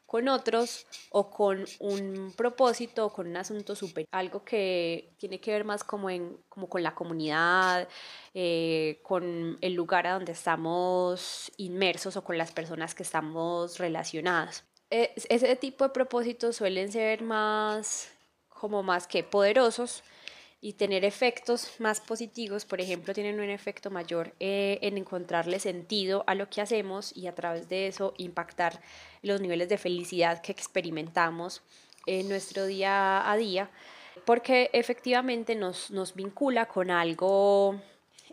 con 0.08 0.30
otros 0.30 0.88
o 1.12 1.30
con 1.30 1.64
un 1.78 2.34
propósito 2.36 3.06
o 3.06 3.14
con 3.14 3.28
un 3.28 3.38
asunto 3.38 3.76
superior, 3.76 4.10
algo 4.14 4.44
que 4.44 5.14
tiene 5.18 5.40
que 5.40 5.52
ver 5.52 5.64
más 5.64 5.84
como, 5.84 6.10
en, 6.10 6.40
como 6.50 6.68
con 6.68 6.82
la 6.82 6.96
comunidad, 6.96 7.88
eh, 8.34 9.00
con 9.04 9.60
el 9.62 9.74
lugar 9.76 10.08
a 10.08 10.14
donde 10.14 10.32
estamos 10.32 11.52
inmersos 11.58 12.18
o 12.18 12.24
con 12.24 12.40
las 12.40 12.52
personas 12.52 12.96
que 12.96 13.04
estamos 13.04 13.78
relacionadas. 13.78 14.64
Ese 14.90 15.56
tipo 15.56 15.84
de 15.84 15.90
propósitos 15.90 16.56
suelen 16.56 16.92
ser 16.92 17.22
más 17.22 18.10
como 18.50 18.84
más 18.84 19.08
que 19.08 19.24
poderosos 19.24 20.04
y 20.60 20.74
tener 20.74 21.06
efectos 21.06 21.76
más 21.80 22.02
positivos, 22.02 22.66
por 22.66 22.82
ejemplo, 22.82 23.14
tienen 23.14 23.40
un 23.40 23.50
efecto 23.50 23.92
mayor 23.92 24.34
eh, 24.40 24.80
en 24.82 24.98
encontrarle 24.98 25.60
sentido 25.60 26.24
a 26.26 26.34
lo 26.34 26.50
que 26.50 26.62
hacemos 26.62 27.16
y 27.16 27.28
a 27.28 27.36
través 27.36 27.70
de 27.70 27.88
eso 27.88 28.14
impactar 28.18 28.82
los 29.22 29.40
niveles 29.40 29.70
de 29.70 29.78
felicidad 29.78 30.42
que 30.42 30.52
experimentamos 30.52 31.62
en 32.08 32.28
nuestro 32.28 32.66
día 32.66 33.30
a 33.30 33.38
día, 33.38 33.70
porque 34.26 34.72
efectivamente 34.74 35.54
nos, 35.54 35.92
nos 35.92 36.16
vincula 36.16 36.66
con 36.66 36.90
algo 36.90 37.80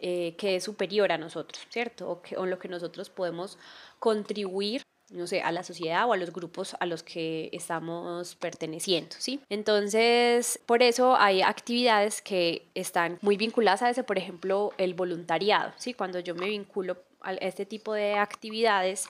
eh, 0.01 0.35
que 0.39 0.57
es 0.57 0.65
superior 0.65 1.13
a 1.13 1.19
nosotros, 1.19 1.61
¿cierto? 1.69 2.09
O, 2.09 2.23
que, 2.23 2.37
o 2.39 2.47
lo 2.47 2.59
que 2.59 2.69
nosotros 2.69 3.11
podemos 3.11 3.59
contribuir 3.99 4.83
no 5.15 5.27
sé, 5.27 5.41
a 5.43 5.53
la 5.53 5.63
sociedad 5.63 6.09
o 6.09 6.13
a 6.13 6.17
los 6.17 6.33
grupos 6.33 6.77
a 6.81 6.87
los 6.87 7.03
que 7.03 7.49
estamos 7.53 8.35
perteneciendo, 8.37 9.15
¿sí? 9.19 9.41
Entonces, 9.49 10.61
por 10.67 10.83
eso 10.83 11.17
hay 11.17 11.43
actividades 11.43 12.21
que 12.23 12.67
están 12.75 13.19
muy 13.23 13.37
vinculadas 13.37 13.83
a 13.83 13.91
ese, 13.91 14.05
por 14.05 14.19
ejemplo, 14.19 14.73
el 14.79 14.95
voluntariado, 14.95 15.73
¿sí? 15.77 15.95
Cuando 15.95 16.21
yo 16.21 16.35
me 16.35 16.47
vinculo 16.47 16.97
a 17.25 17.33
este 17.35 17.65
tipo 17.65 17.95
de 17.95 18.15
actividades, 18.15 19.07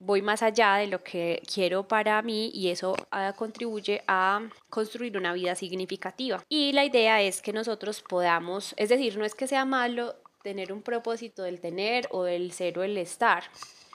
voy 0.00 0.22
más 0.22 0.42
allá 0.42 0.76
de 0.76 0.86
lo 0.86 1.02
que 1.02 1.42
quiero 1.52 1.86
para 1.86 2.20
mí 2.22 2.50
y 2.54 2.68
eso 2.68 2.96
ah, 3.10 3.34
contribuye 3.36 4.02
a 4.08 4.48
construir 4.70 5.16
una 5.18 5.34
vida 5.34 5.54
significativa. 5.54 6.42
Y 6.48 6.72
la 6.72 6.84
idea 6.84 7.20
es 7.20 7.42
que 7.42 7.52
nosotros 7.52 8.02
podamos, 8.02 8.74
es 8.78 8.88
decir, 8.88 9.18
no 9.18 9.24
es 9.24 9.34
que 9.34 9.46
sea 9.46 9.64
malo 9.64 10.16
tener 10.42 10.72
un 10.72 10.82
propósito 10.82 11.42
del 11.42 11.60
tener 11.60 12.08
o 12.10 12.22
del 12.22 12.52
ser 12.52 12.78
o 12.78 12.82
el 12.82 12.96
estar, 12.96 13.44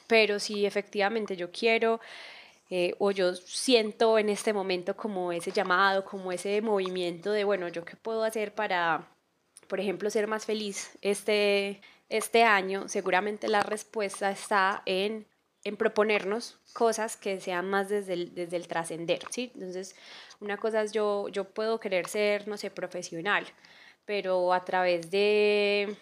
pero 0.07 0.39
si 0.39 0.65
efectivamente 0.65 1.35
yo 1.35 1.51
quiero 1.51 1.99
eh, 2.69 2.95
o 2.97 3.11
yo 3.11 3.35
siento 3.35 4.17
en 4.17 4.29
este 4.29 4.53
momento 4.53 4.95
como 4.95 5.31
ese 5.31 5.51
llamado, 5.51 6.03
como 6.05 6.31
ese 6.31 6.61
movimiento 6.61 7.31
de, 7.31 7.43
bueno, 7.43 7.67
yo 7.67 7.85
qué 7.85 7.95
puedo 7.95 8.23
hacer 8.23 8.55
para, 8.55 9.07
por 9.67 9.79
ejemplo, 9.79 10.09
ser 10.09 10.27
más 10.27 10.45
feliz 10.45 10.97
este, 11.01 11.81
este 12.09 12.43
año, 12.43 12.87
seguramente 12.87 13.47
la 13.47 13.61
respuesta 13.61 14.31
está 14.31 14.81
en, 14.85 15.27
en 15.63 15.77
proponernos 15.77 16.59
cosas 16.73 17.17
que 17.17 17.39
sean 17.39 17.69
más 17.69 17.89
desde 17.89 18.13
el, 18.13 18.33
desde 18.33 18.57
el 18.57 18.67
trascender, 18.67 19.21
¿sí? 19.29 19.51
Entonces, 19.53 19.95
una 20.39 20.57
cosa 20.57 20.81
es 20.81 20.91
yo, 20.93 21.27
yo 21.29 21.43
puedo 21.43 21.79
querer 21.79 22.07
ser, 22.07 22.47
no 22.47 22.57
sé, 22.57 22.71
profesional, 22.71 23.45
pero 24.05 24.53
a 24.53 24.65
través 24.65 25.11
de 25.11 25.95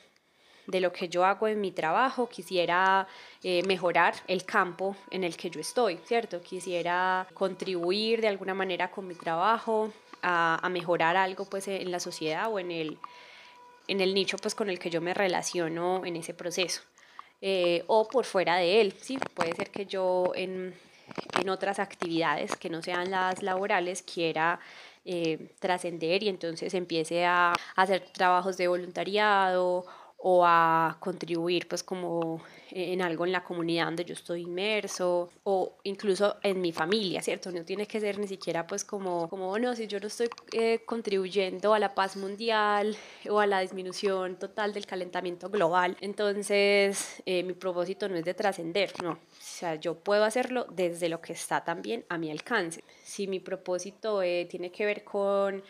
de 0.72 0.80
lo 0.80 0.92
que 0.92 1.10
yo 1.10 1.26
hago 1.26 1.48
en 1.48 1.60
mi 1.60 1.72
trabajo, 1.72 2.30
quisiera 2.30 3.08
eh, 3.44 3.62
mejorar 3.64 4.16
el 4.28 4.46
campo 4.46 4.96
en 5.12 5.24
el 5.24 5.36
que 5.36 5.50
yo 5.50 5.60
estoy, 5.60 5.98
¿cierto? 6.06 6.42
Quisiera 6.42 7.28
contribuir 7.34 8.22
de 8.22 8.30
alguna 8.30 8.54
manera 8.54 8.90
con 8.90 9.08
mi 9.08 9.16
trabajo 9.16 9.92
a, 10.24 10.68
mejorar 10.72 11.18
algo 11.18 11.46
pues 11.46 11.68
en 11.68 11.92
la 11.92 12.00
sociedad 12.00 12.52
o 12.52 12.60
en 12.60 12.72
el, 12.72 12.98
en 13.88 14.02
el 14.02 14.14
nicho 14.14 14.38
pues 14.38 14.56
con 14.56 14.70
el 14.70 14.80
que 14.80 14.90
yo 14.90 15.02
me 15.02 15.14
relaciono 15.14 16.06
en 16.06 16.16
ese 16.16 16.34
proceso. 16.34 16.82
Eh, 17.42 17.84
o 17.88 18.08
por 18.08 18.26
fuera 18.26 18.56
de 18.56 18.82
él, 18.82 18.94
¿sí? 19.02 19.18
Puede 19.34 19.54
ser 19.56 19.72
que 19.72 19.86
yo 19.86 20.32
en, 20.36 20.76
en 21.40 21.50
otras 21.50 21.80
actividades 21.80 22.56
que 22.56 22.70
no 22.70 22.82
sean 22.82 23.12
las 23.12 23.42
laborales 23.44 24.04
quiera 24.04 24.60
eh, 25.04 25.56
trascender 25.60 26.22
y 26.22 26.30
entonces 26.30 26.76
empiece 26.76 27.26
a 27.26 27.54
hacer 27.76 28.04
trabajos 28.14 28.58
de 28.58 28.68
voluntariado 28.68 29.86
o 30.24 30.46
a 30.46 30.98
contribuir 31.00 31.68
pues 31.68 31.84
como 31.84 32.42
en 32.70 33.02
algo 33.02 33.26
en 33.26 33.32
la 33.32 33.44
comunidad 33.44 33.86
donde 33.86 34.06
yo 34.06 34.14
estoy 34.14 34.42
inmerso 34.42 35.30
o 35.44 35.78
incluso 35.84 36.38
en 36.44 36.62
mi 36.62 36.72
familia, 36.72 37.22
¿cierto? 37.22 37.52
No 37.52 37.66
tiene 37.66 37.88
que 37.88 38.00
ser 38.00 38.20
ni 38.20 38.28
siquiera 38.28 38.68
pues 38.68 38.86
como, 38.86 39.28
como 39.30 39.58
no, 39.58 39.76
si 39.76 39.88
yo 39.88 40.00
no 40.00 40.08
estoy 40.08 40.30
eh, 40.54 40.84
contribuyendo 40.86 41.74
a 41.74 41.80
la 41.80 41.96
paz 41.96 42.16
mundial 42.16 42.96
o 43.30 43.40
a 43.40 43.48
la 43.48 43.62
disminución 43.62 44.38
total 44.38 44.74
del 44.74 44.86
calentamiento 44.86 45.50
global, 45.50 45.98
entonces 46.02 47.22
eh, 47.26 47.44
mi 47.44 47.54
propósito 47.54 48.08
no 48.08 48.16
es 48.16 48.24
de 48.24 48.34
trascender, 48.34 48.94
no. 49.04 49.12
O 49.14 49.18
sea, 49.40 49.76
yo 49.76 49.96
puedo 49.96 50.24
hacerlo 50.24 50.68
desde 50.70 51.10
lo 51.10 51.20
que 51.20 51.34
está 51.34 51.64
también 51.64 52.06
a 52.10 52.18
mi 52.18 52.30
alcance. 52.30 52.84
Si 53.04 53.28
mi 53.28 53.40
propósito 53.40 54.22
eh, 54.22 54.48
tiene 54.50 54.72
que 54.72 54.86
ver 54.86 55.04
con 55.04 55.64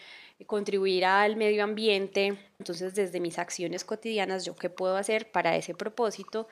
contribuir 0.46 1.06
al 1.06 1.36
medio 1.36 1.64
ambiente. 1.64 2.38
Entonces, 2.60 2.96
desde 2.96 3.20
mis 3.20 3.40
acciones 3.40 3.84
cotidianas, 3.84 4.46
yo 4.46 4.56
qué 4.56 4.70
puedo 4.70 4.96
hacer 4.96 5.32
para 5.32 5.56
ese 5.56 5.74
propósito, 5.74 6.48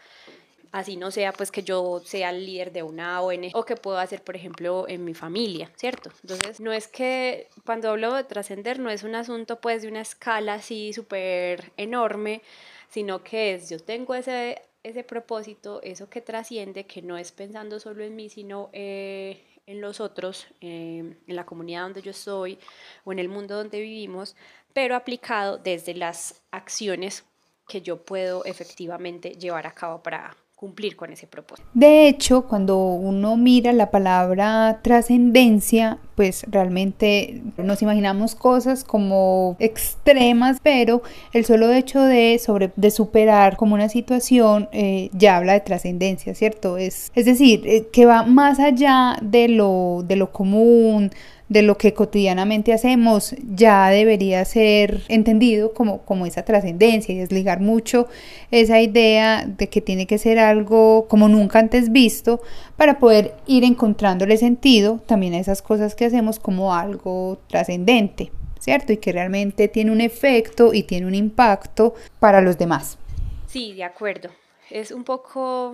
así 0.71 0.97
no 0.97 1.11
sea 1.11 1.33
pues 1.33 1.51
que 1.51 1.63
yo 1.63 2.01
sea 2.05 2.29
el 2.29 2.45
líder 2.45 2.71
de 2.71 2.83
una 2.83 3.21
ONG 3.21 3.51
o 3.53 3.65
que 3.65 3.75
puedo 3.75 3.97
hacer, 3.97 4.23
por 4.23 4.35
ejemplo, 4.35 4.85
en 4.87 5.03
mi 5.03 5.13
familia, 5.13 5.71
¿cierto? 5.75 6.11
Entonces, 6.21 6.59
no 6.59 6.71
es 6.71 6.87
que 6.87 7.47
cuando 7.65 7.89
hablo 7.89 8.13
de 8.13 8.23
trascender, 8.23 8.79
no 8.79 8.89
es 8.89 9.03
un 9.03 9.15
asunto 9.15 9.59
pues 9.59 9.81
de 9.81 9.87
una 9.87 10.01
escala 10.01 10.55
así 10.55 10.93
súper 10.93 11.71
enorme, 11.77 12.41
sino 12.89 13.23
que 13.23 13.55
es, 13.55 13.69
yo 13.69 13.79
tengo 13.79 14.15
ese, 14.15 14.61
ese 14.83 15.03
propósito, 15.03 15.81
eso 15.83 16.09
que 16.09 16.21
trasciende, 16.21 16.85
que 16.85 17.01
no 17.01 17.17
es 17.17 17.31
pensando 17.31 17.79
solo 17.79 18.03
en 18.03 18.15
mí, 18.15 18.29
sino 18.29 18.69
eh, 18.73 19.43
en 19.69 19.81
los 19.81 19.99
otros, 19.99 20.47
em, 20.61 21.15
en 21.27 21.35
la 21.35 21.45
comunidad 21.45 21.83
donde 21.83 22.01
yo 22.01 22.09
estoy 22.09 22.57
o 23.05 23.11
en 23.11 23.19
el 23.19 23.29
mundo 23.29 23.55
donde 23.55 23.79
vivimos, 23.79 24.35
pero 24.73 24.95
aplicado 24.95 25.59
desde 25.59 25.93
las 25.93 26.41
acciones 26.49 27.23
que 27.67 27.83
yo 27.83 28.03
puedo 28.03 28.43
efectivamente 28.45 29.35
llevar 29.35 29.67
a 29.67 29.71
cabo 29.71 30.01
para 30.01 30.35
cumplir 30.59 30.97
con 30.97 31.09
ese 31.13 31.25
propósito. 31.25 31.65
De 31.73 32.09
hecho, 32.09 32.41
cuando 32.41 32.77
uno 32.77 33.37
mira 33.37 33.71
la 33.71 33.91
palabra 33.91 34.81
trascendencia, 34.81 35.99
pues 36.15 36.43
realmente 36.49 37.41
nos 37.55 37.81
imaginamos 37.81 38.35
cosas 38.35 38.83
como 38.83 39.55
extremas, 39.59 40.57
pero 40.61 41.01
el 41.31 41.45
solo 41.45 41.71
hecho 41.71 42.01
de, 42.01 42.37
sobre, 42.39 42.73
de 42.75 42.91
superar 42.91 43.55
como 43.55 43.75
una 43.75 43.87
situación 43.87 44.67
eh, 44.73 45.09
ya 45.13 45.37
habla 45.37 45.53
de 45.53 45.61
trascendencia, 45.61 46.35
¿cierto? 46.35 46.77
Es, 46.77 47.09
es 47.15 47.23
decir, 47.23 47.65
eh, 47.65 47.87
que 47.93 48.05
va 48.05 48.23
más 48.23 48.59
allá 48.59 49.15
de 49.21 49.47
lo, 49.47 50.03
de 50.05 50.17
lo 50.17 50.33
común, 50.33 51.11
de 51.49 51.63
lo 51.63 51.77
que 51.77 51.93
cotidianamente 51.93 52.73
hacemos 52.73 53.35
ya 53.43 53.89
debería 53.89 54.45
ser 54.45 55.01
entendido 55.07 55.73
como, 55.73 56.03
como 56.03 56.27
esa 56.27 56.45
trascendencia 56.45 57.13
y 57.13 57.17
desligar 57.17 57.59
mucho 57.59 58.07
esa 58.51 58.79
idea 58.79 59.45
de 59.45 59.67
que 59.67 59.81
tiene 59.81 60.05
que 60.05 60.19
ser 60.19 60.37
algo 60.37 61.07
como 61.09 61.27
nunca 61.27 61.59
antes 61.59 61.91
visto 61.91 62.41
para 62.77 62.99
poder 62.99 63.35
ir 63.47 63.63
encontrándole 63.63 64.37
sentido 64.37 65.01
también 65.07 65.33
a 65.33 65.39
esas 65.39 65.63
cosas 65.63 65.95
que 65.95 66.05
hacemos 66.05 66.39
como 66.39 66.73
algo 66.73 67.39
trascendente, 67.47 68.31
¿cierto? 68.59 68.93
Y 68.93 68.97
que 68.97 69.11
realmente 69.11 69.67
tiene 69.67 69.91
un 69.91 70.01
efecto 70.01 70.73
y 70.73 70.83
tiene 70.83 71.07
un 71.07 71.15
impacto 71.15 71.95
para 72.19 72.41
los 72.41 72.59
demás. 72.59 72.99
Sí, 73.47 73.73
de 73.73 73.83
acuerdo. 73.83 74.29
Es 74.69 74.91
un 74.91 75.03
poco 75.03 75.71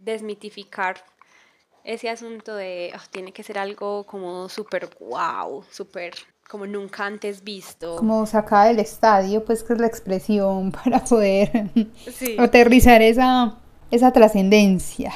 desmitificar 0.00 0.96
ese 1.84 2.08
asunto 2.08 2.54
de 2.54 2.92
ah, 2.94 3.02
tiene 3.10 3.32
que 3.32 3.42
ser 3.42 3.58
algo 3.58 4.04
como 4.04 4.48
súper 4.48 4.88
wow, 5.00 5.64
súper 5.70 6.14
como 6.48 6.66
nunca 6.66 7.06
antes 7.06 7.42
visto. 7.42 7.96
Como 7.96 8.26
sacada 8.26 8.66
del 8.66 8.78
estadio, 8.78 9.44
pues 9.44 9.62
que 9.62 9.72
es 9.72 9.80
la 9.80 9.86
expresión 9.86 10.70
para 10.84 11.02
poder 11.02 11.70
aterrizar 12.38 13.00
esa, 13.00 13.58
esa 13.90 14.12
trascendencia. 14.12 15.12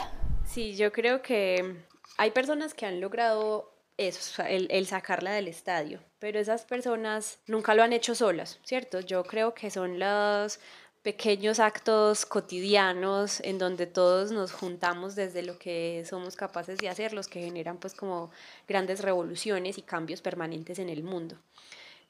Sí, 0.47 0.75
yo 0.75 0.93
creo 0.93 1.21
que 1.21 1.77
hay 2.17 2.31
personas 2.31 2.73
que 2.73 2.87
han 2.87 3.01
logrado 3.01 3.73
eso, 3.99 4.43
el, 4.43 4.69
el, 4.71 4.87
sacarla 4.87 5.33
del 5.33 5.49
estadio, 5.49 6.01
pero 6.19 6.39
esas 6.39 6.65
personas 6.65 7.39
nunca 7.47 7.75
lo 7.75 7.83
han 7.83 7.93
hecho 7.93 8.15
solas, 8.15 8.59
¿cierto? 8.63 9.01
Yo 9.01 9.25
creo 9.25 9.55
que 9.55 9.71
son 9.71 9.99
las 9.99 10.61
pequeños 11.07 11.61
actos 11.61 12.27
cotidianos 12.27 13.39
en 13.43 13.59
donde 13.59 13.87
todos 13.87 14.33
nos 14.33 14.51
juntamos 14.51 15.15
desde 15.15 15.45
lo 15.45 15.57
que 15.57 16.05
somos 16.05 16.35
capaces 16.35 16.79
de 16.79 16.89
hacer, 16.89 17.13
los 17.13 17.29
que 17.29 17.41
generan 17.41 17.79
pues 17.79 17.95
como 17.95 18.33
grandes 18.67 19.03
revoluciones 19.03 19.79
y 19.79 19.83
cambios 19.83 20.21
permanentes 20.21 20.81
en 20.81 20.89
el 20.89 21.05
mundo. 21.05 21.39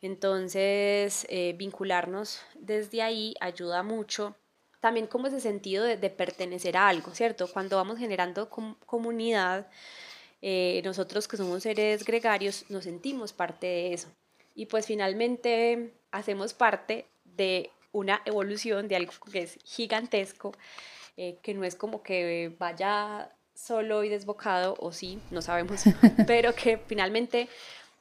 Entonces, 0.01 1.27
eh, 1.29 1.55
vincularnos 1.59 2.41
desde 2.55 3.03
ahí 3.03 3.35
ayuda 3.39 3.83
mucho. 3.83 4.35
También 4.81 5.09
como 5.09 5.27
ese 5.27 5.41
sentido 5.41 5.85
de, 5.85 6.09
pertenecer 6.09 6.79
a 6.79 6.89
algo, 6.89 7.15
¿cierto? 7.15 7.53
Cuando 7.53 7.77
vamos 7.77 7.99
generando 7.99 8.49
comunidad, 8.49 9.69
eh, 10.41 10.81
nosotros 10.87 11.29
que 11.29 11.37
somos 11.37 11.65
seres 11.65 12.03
gregarios 12.03 12.65
nos 12.71 12.85
sentimos 12.85 13.35
parte 13.35 13.67
de 13.67 13.93
eso. 13.93 14.09
Y 14.55 14.65
pues 14.65 14.87
finalmente 14.87 15.93
hacemos 16.13 16.55
parte 16.55 17.05
de 17.25 17.71
una 17.97 18.21
evolución 18.27 18.89
de 18.89 18.97
algo 18.97 19.13
que 19.33 19.43
es 19.43 19.59
gigantesco 19.65 20.53
eh, 21.17 21.39
que 21.43 21.55
no 21.55 21.65
es 21.65 21.75
como 21.75 22.03
que 22.03 22.55
vaya 22.59 23.31
solo 23.55 24.05
y 24.05 24.11
desbocado, 24.11 24.77
o 24.79 24.93
sí, 24.93 25.19
no 25.31 25.41
sabemos, 25.41 25.83
pero 26.27 26.55
que 26.55 26.77
finalmente, 26.77 27.49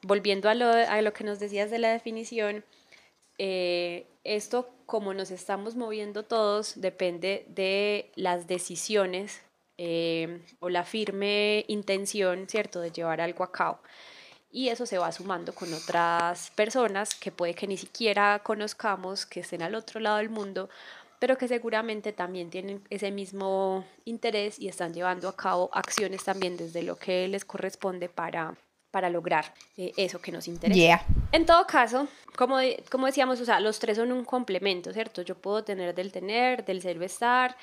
volviendo 0.02 0.50
a 0.50 0.54
lo, 0.54 0.66
a 0.66 1.00
lo 1.00 1.14
que 1.14 1.24
nos 1.24 1.40
decías 1.40 1.70
de 1.70 1.78
la 1.78 1.90
definición, 1.90 2.62
eh, 3.38 4.06
esto 4.22 4.68
como 4.84 5.14
nos 5.14 5.30
estamos 5.30 5.76
moviendo 5.76 6.24
todos 6.24 6.78
depende 6.78 7.46
de 7.48 8.10
las 8.16 8.46
decisiones 8.46 9.40
eh, 9.78 10.40
o 10.60 10.68
la 10.68 10.84
firme 10.84 11.64
intención, 11.68 12.46
¿cierto?, 12.48 12.80
de 12.80 12.90
llevar 12.90 13.22
algo 13.22 13.44
a 13.44 13.52
cabo. 13.52 13.78
Y 14.50 14.68
eso 14.68 14.86
se 14.86 14.98
va 14.98 15.12
sumando 15.12 15.54
con 15.54 15.72
otras 15.74 16.50
personas 16.52 17.14
que 17.14 17.32
puede 17.32 17.54
que 17.54 17.66
ni 17.66 17.76
siquiera 17.76 18.40
conozcamos, 18.42 19.26
que 19.26 19.40
estén 19.40 19.62
al 19.62 19.74
otro 19.74 20.00
lado 20.00 20.18
del 20.18 20.30
mundo, 20.30 20.70
pero 21.18 21.36
que 21.36 21.48
seguramente 21.48 22.12
también 22.12 22.50
tienen 22.50 22.82
ese 22.90 23.10
mismo 23.10 23.84
interés 24.04 24.58
y 24.58 24.68
están 24.68 24.92
llevando 24.94 25.28
a 25.28 25.36
cabo 25.36 25.70
acciones 25.72 26.24
también 26.24 26.56
desde 26.56 26.82
lo 26.82 26.96
que 26.96 27.26
les 27.28 27.44
corresponde 27.44 28.08
para, 28.08 28.54
para 28.90 29.10
lograr 29.10 29.52
eh, 29.76 29.92
eso 29.96 30.20
que 30.20 30.32
nos 30.32 30.48
interesa. 30.48 31.04
En 31.32 31.46
todo 31.46 31.66
caso, 31.66 32.08
como, 32.36 32.58
como 32.90 33.06
decíamos, 33.06 33.40
o 33.40 33.44
sea, 33.44 33.60
los 33.60 33.78
tres 33.78 33.96
son 33.96 34.12
un 34.12 34.24
complemento, 34.24 34.92
¿cierto? 34.92 35.22
Yo 35.22 35.34
puedo 35.34 35.64
tener 35.64 35.94
del 35.94 36.12
tener, 36.12 36.64
del 36.64 36.82
ser 36.82 37.02
estar 37.02 37.56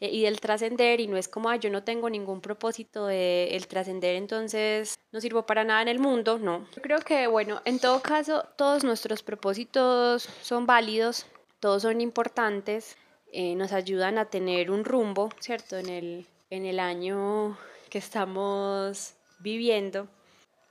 y 0.00 0.22
del 0.22 0.40
trascender 0.40 1.00
y 1.00 1.06
no 1.06 1.16
es 1.16 1.28
como, 1.28 1.54
yo 1.54 1.70
no 1.70 1.82
tengo 1.82 2.10
ningún 2.10 2.40
propósito 2.40 3.06
de 3.06 3.56
el 3.56 3.66
trascender, 3.66 4.16
entonces 4.16 4.98
no 5.12 5.20
sirvo 5.20 5.46
para 5.46 5.64
nada 5.64 5.82
en 5.82 5.88
el 5.88 5.98
mundo, 5.98 6.38
no. 6.38 6.66
Yo 6.74 6.82
creo 6.82 7.00
que, 7.00 7.26
bueno, 7.26 7.62
en 7.64 7.78
todo 7.78 8.00
caso, 8.02 8.44
todos 8.56 8.84
nuestros 8.84 9.22
propósitos 9.22 10.28
son 10.42 10.66
válidos, 10.66 11.26
todos 11.60 11.82
son 11.82 12.00
importantes, 12.00 12.96
eh, 13.32 13.54
nos 13.54 13.72
ayudan 13.72 14.18
a 14.18 14.26
tener 14.26 14.70
un 14.70 14.84
rumbo, 14.84 15.30
¿cierto? 15.40 15.76
En 15.76 15.88
el, 15.88 16.26
en 16.50 16.66
el 16.66 16.80
año 16.80 17.56
que 17.90 17.98
estamos 17.98 19.14
viviendo 19.38 20.08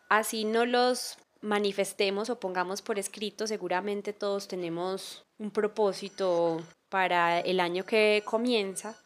así 0.10 0.46
no 0.46 0.66
los 0.66 1.18
manifestemos 1.42 2.30
o 2.30 2.40
pongamos 2.40 2.82
por 2.82 2.98
escrito, 2.98 3.48
seguramente 3.48 4.14
todos 4.14 4.48
tenemos 4.48 5.26
un 5.38 5.52
propósito 5.52 6.62
para 6.90 7.40
el 7.40 7.60
año 7.60 7.86
que 7.86 8.24
comienza 8.26 8.98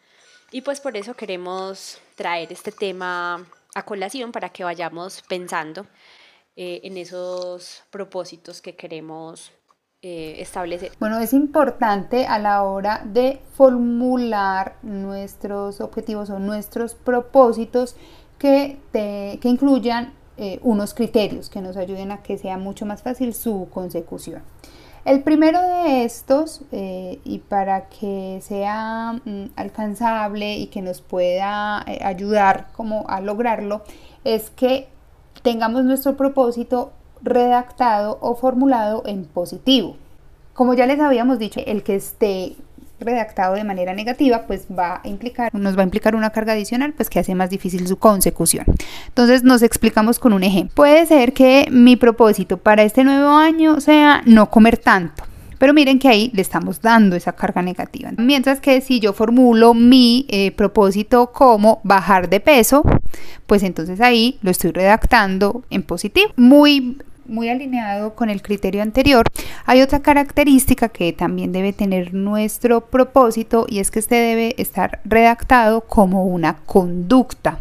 y 0.52 0.62
pues 0.62 0.80
por 0.80 0.98
eso 0.98 1.14
queremos 1.14 2.00
traer 2.16 2.52
este 2.52 2.72
tema 2.72 3.46
a 3.76 3.86
colación 3.86 4.32
para 4.32 4.50
que 4.50 4.64
vayamos 4.64 5.22
pensando 5.28 5.86
eh, 6.56 6.82
en 6.84 6.98
esos 6.98 7.84
propósitos 7.90 8.62
que 8.62 8.76
queremos 8.76 9.52
eh, 10.02 10.36
establecer. 10.40 10.92
Bueno, 11.00 11.20
es 11.20 11.34
importante 11.34 12.26
a 12.26 12.40
la 12.40 12.64
hora 12.64 13.02
de 13.06 13.42
formular 13.54 14.78
nuestros 14.82 15.82
objetivos 15.82 16.30
o 16.30 16.40
nuestros 16.40 16.96
propósitos 16.96 17.96
que, 18.38 18.78
que 18.92 19.50
incluyan 19.50 20.14
eh, 20.42 20.58
unos 20.64 20.94
criterios 20.94 21.50
que 21.50 21.60
nos 21.60 21.76
ayuden 21.76 22.14
a 22.14 22.24
que 22.24 22.38
sea 22.38 22.58
mucho 22.58 22.86
más 22.86 23.04
fácil 23.04 23.34
su 23.34 23.68
consecución. 23.74 24.42
El 25.06 25.24
primero 25.24 25.62
de 25.62 26.04
estos, 26.04 26.62
eh, 26.72 27.20
y 27.24 27.40
para 27.40 27.88
que 27.88 28.40
sea 28.42 29.14
mm, 29.24 29.52
alcanzable 29.56 30.58
y 30.58 30.68
que 30.68 30.82
nos 30.82 31.02
pueda 31.02 31.84
eh, 31.88 32.00
ayudar 32.04 32.68
como 32.74 33.06
a 33.08 33.22
lograrlo, 33.22 33.84
es 34.24 34.50
que 34.50 34.88
tengamos 35.42 35.84
nuestro 35.86 36.18
propósito 36.18 36.92
redactado 37.22 38.18
o 38.22 38.36
formulado 38.36 39.04
en 39.06 39.26
positivo. 39.26 39.96
Como 40.54 40.74
ya 40.74 40.86
les 40.86 41.00
habíamos 41.00 41.40
dicho, 41.40 41.62
el 41.66 41.84
que 41.84 41.96
esté 41.96 42.58
redactado 43.00 43.56
de 43.56 43.64
manera 43.64 43.94
negativa, 43.94 44.46
pues 44.48 44.68
va 44.68 45.02
a 45.04 45.08
implicar, 45.08 45.54
nos 45.54 45.78
va 45.78 45.82
a 45.82 45.86
implicar 45.86 46.16
una 46.16 46.30
carga 46.30 46.54
adicional, 46.54 46.94
pues 46.94 47.10
que 47.10 47.20
hace 47.20 47.36
más 47.36 47.50
difícil 47.50 47.88
su 47.88 47.98
consecución. 47.98 48.66
Entonces 49.08 49.44
nos 49.44 49.62
explicamos 49.62 50.20
con 50.20 50.34
un 50.34 50.44
ejemplo. 50.44 50.76
Puede 50.76 51.06
ser 51.06 51.34
que 51.34 51.68
mi 51.72 51.96
propósito 51.96 52.58
para 52.58 52.84
este 52.84 53.04
nuevo 53.04 53.30
año 53.30 53.80
sea 53.82 54.22
no 54.26 54.50
comer 54.50 54.78
tanto. 54.78 55.24
Pero 55.60 55.74
miren 55.74 56.00
que 56.00 56.08
ahí 56.08 56.32
le 56.34 56.42
estamos 56.42 56.82
dando 56.82 57.18
esa 57.18 57.34
carga 57.34 57.62
negativa. 57.62 58.12
Mientras 58.18 58.62
que 58.62 58.80
si 58.80 59.02
yo 59.02 59.12
formulo 59.12 59.74
mi 59.74 60.26
eh, 60.30 60.52
propósito 60.52 61.34
como 61.34 61.82
bajar 61.84 62.30
de 62.30 62.40
peso, 62.40 62.82
pues 63.46 63.64
entonces 63.64 64.00
ahí 64.00 64.40
lo 64.42 64.52
estoy 64.52 64.72
redactando 64.72 65.64
en 65.70 65.84
positivo. 65.84 66.32
Muy 66.38 66.98
muy 67.30 67.50
alineado 67.50 68.16
con 68.16 68.30
el 68.30 68.42
criterio 68.42 68.82
anterior, 68.82 69.26
hay 69.66 69.82
otra 69.82 70.00
característica 70.00 70.90
que 70.90 71.14
también 71.14 71.52
debe 71.52 71.74
tener 71.74 72.14
nuestro 72.14 72.82
propósito 72.82 73.66
y 73.70 73.80
es 73.80 73.92
que 73.92 74.00
este 74.00 74.16
debe 74.16 74.56
estar 74.58 75.00
redactado 75.06 75.82
como 75.82 76.26
una 76.26 76.58
conducta. 76.66 77.60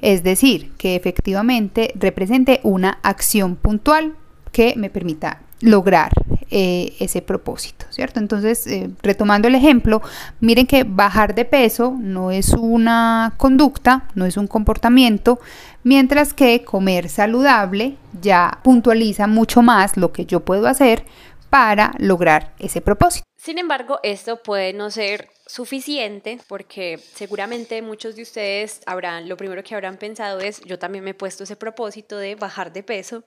Es 0.00 0.22
decir, 0.22 0.72
que 0.78 0.96
efectivamente 0.96 1.92
represente 1.94 2.60
una 2.62 2.98
acción 3.02 3.56
puntual 3.56 4.14
que 4.52 4.74
me 4.76 4.90
permita 4.90 5.40
lograr 5.60 6.12
eh, 6.50 6.94
ese 7.00 7.22
propósito, 7.22 7.86
¿cierto? 7.90 8.20
Entonces, 8.20 8.66
eh, 8.66 8.90
retomando 9.02 9.48
el 9.48 9.54
ejemplo, 9.54 10.02
miren 10.40 10.66
que 10.66 10.84
bajar 10.84 11.34
de 11.34 11.44
peso 11.44 11.96
no 11.98 12.30
es 12.30 12.50
una 12.52 13.34
conducta, 13.36 14.08
no 14.14 14.26
es 14.26 14.36
un 14.36 14.46
comportamiento, 14.46 15.40
mientras 15.82 16.34
que 16.34 16.64
comer 16.64 17.08
saludable 17.08 17.96
ya 18.20 18.60
puntualiza 18.62 19.26
mucho 19.26 19.62
más 19.62 19.96
lo 19.96 20.12
que 20.12 20.26
yo 20.26 20.40
puedo 20.40 20.66
hacer 20.68 21.04
para 21.50 21.92
lograr 21.98 22.52
ese 22.58 22.80
propósito. 22.80 23.24
Sin 23.36 23.58
embargo, 23.58 24.00
esto 24.02 24.42
puede 24.42 24.72
no 24.72 24.90
ser 24.90 25.28
suficiente 25.46 26.40
porque 26.48 26.98
seguramente 26.98 27.80
muchos 27.82 28.16
de 28.16 28.22
ustedes 28.22 28.80
habrán, 28.86 29.28
lo 29.28 29.36
primero 29.36 29.62
que 29.62 29.74
habrán 29.74 29.96
pensado 29.96 30.40
es, 30.40 30.60
yo 30.62 30.78
también 30.78 31.04
me 31.04 31.10
he 31.10 31.14
puesto 31.14 31.44
ese 31.44 31.56
propósito 31.56 32.18
de 32.18 32.34
bajar 32.34 32.72
de 32.72 32.82
peso 32.82 33.24